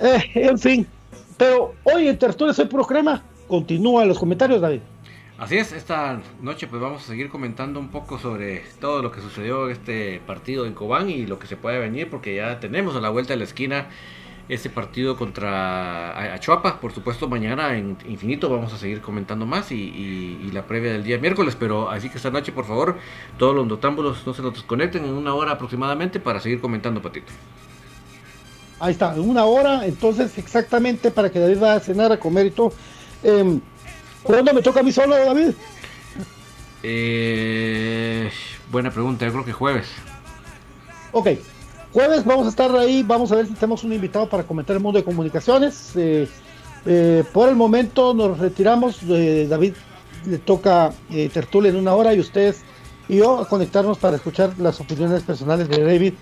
[0.00, 0.86] eh, en fin.
[1.36, 3.22] Pero hoy en Tertulia Soy Puro Crema.
[3.48, 4.80] Continúa los comentarios, David.
[5.38, 9.20] Así es, esta noche pues vamos a seguir comentando un poco sobre todo lo que
[9.20, 12.96] sucedió en este partido en Cobán y lo que se puede venir porque ya tenemos
[12.96, 13.88] a la vuelta de la esquina
[14.48, 16.80] este partido contra Achuapa.
[16.80, 20.92] Por supuesto mañana en Infinito vamos a seguir comentando más y, y- y la previa
[20.92, 22.96] del día miércoles, pero así que esta noche por favor
[23.38, 27.30] todos los notámbulos no se nos desconecten en una hora aproximadamente para seguir comentando Patito.
[28.78, 32.46] Ahí está, en una hora, entonces exactamente para que David vaya a cenar, a comer
[32.46, 32.72] y todo.
[33.22, 33.60] Em,
[34.22, 35.52] ¿Cuándo me toca a mí solo, David?
[36.82, 38.30] Eh,
[38.70, 39.86] buena pregunta, yo creo que jueves.
[41.12, 41.28] Ok,
[41.92, 44.82] jueves vamos a estar ahí, vamos a ver si tenemos un invitado para comentar el
[44.82, 45.92] mundo de comunicaciones.
[45.96, 46.28] Eh,
[46.86, 49.74] eh, por el momento nos retiramos, eh, David
[50.24, 52.62] le toca eh, tertulia en una hora y ustedes
[53.08, 56.14] y yo a conectarnos para escuchar las opiniones personales de David,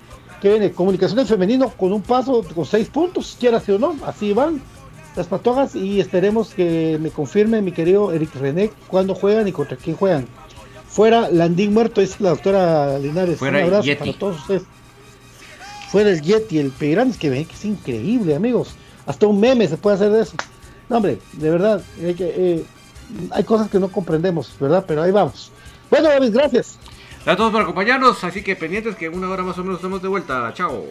[0.44, 4.34] que viene comunicaciones femenino con un paso con seis puntos, quiera sí o no, así
[4.34, 4.60] van
[5.16, 9.78] las patojas y esperemos que me confirme mi querido Eric René cuándo juegan y contra
[9.78, 10.26] quién juegan.
[10.86, 13.38] Fuera Landín muerto, dice la doctora Linares.
[13.38, 14.62] Fuera un abrazo para todos ustedes.
[15.88, 18.74] Fuera el Yeti, el Peirán, es que ven que es increíble, amigos.
[19.06, 20.34] Hasta un meme se puede hacer de eso.
[20.90, 22.64] No, hombre, de verdad, hay, que, eh,
[23.30, 24.84] hay cosas que no comprendemos, ¿verdad?
[24.86, 25.50] Pero ahí vamos.
[25.88, 26.76] Bueno, David, gracias.
[27.24, 29.76] Gracias a todos por acompañarnos, así que pendientes que en una hora más o menos
[29.76, 30.52] estamos de vuelta.
[30.52, 30.84] Chao.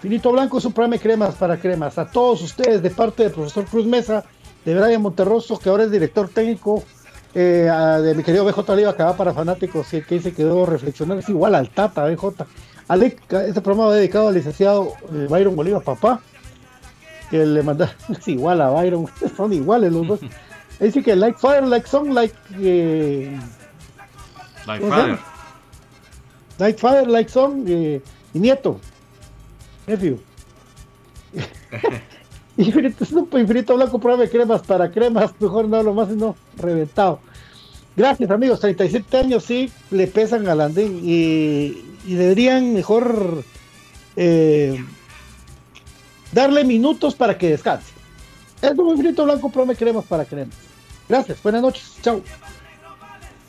[0.00, 1.98] Finito Blanco es un programa de cremas para cremas.
[1.98, 4.24] A todos ustedes, de parte del profesor Cruz Mesa,
[4.64, 6.82] de Brian Monterroso, que ahora es director técnico,
[7.34, 7.70] eh,
[8.02, 11.18] de mi querido BJ Oliva, que va para fanáticos, que se quedó reflexionar.
[11.18, 12.46] Es igual al Tata, BJ.
[12.88, 16.22] Alec, este programa va dedicado al licenciado eh, Byron Bolívar, papá,
[17.30, 20.20] que le manda, es igual a Byron, son iguales los dos.
[20.80, 22.34] Dice que like fire, like song, like.
[22.58, 23.38] Eh,
[24.70, 25.16] Like ¿cómo se father.
[25.16, 25.26] llama?
[26.58, 28.00] like fire, like song, eh,
[28.34, 28.80] y nieto.
[29.86, 30.18] Nephew.
[32.56, 35.32] Infinito, es un infinito blanco, prueba de cremas para cremas.
[35.40, 37.20] Mejor no hablo más, no, reventado.
[37.96, 38.60] Gracias, amigos.
[38.60, 43.44] 37 años sí le pesan al andén y, y deberían mejor
[44.16, 44.84] eh,
[46.32, 47.92] darle minutos para que descanse.
[48.62, 50.54] Es un infinito blanco, prueba de cremas para cremas.
[51.08, 51.96] Gracias, buenas noches.
[52.02, 52.22] Chao.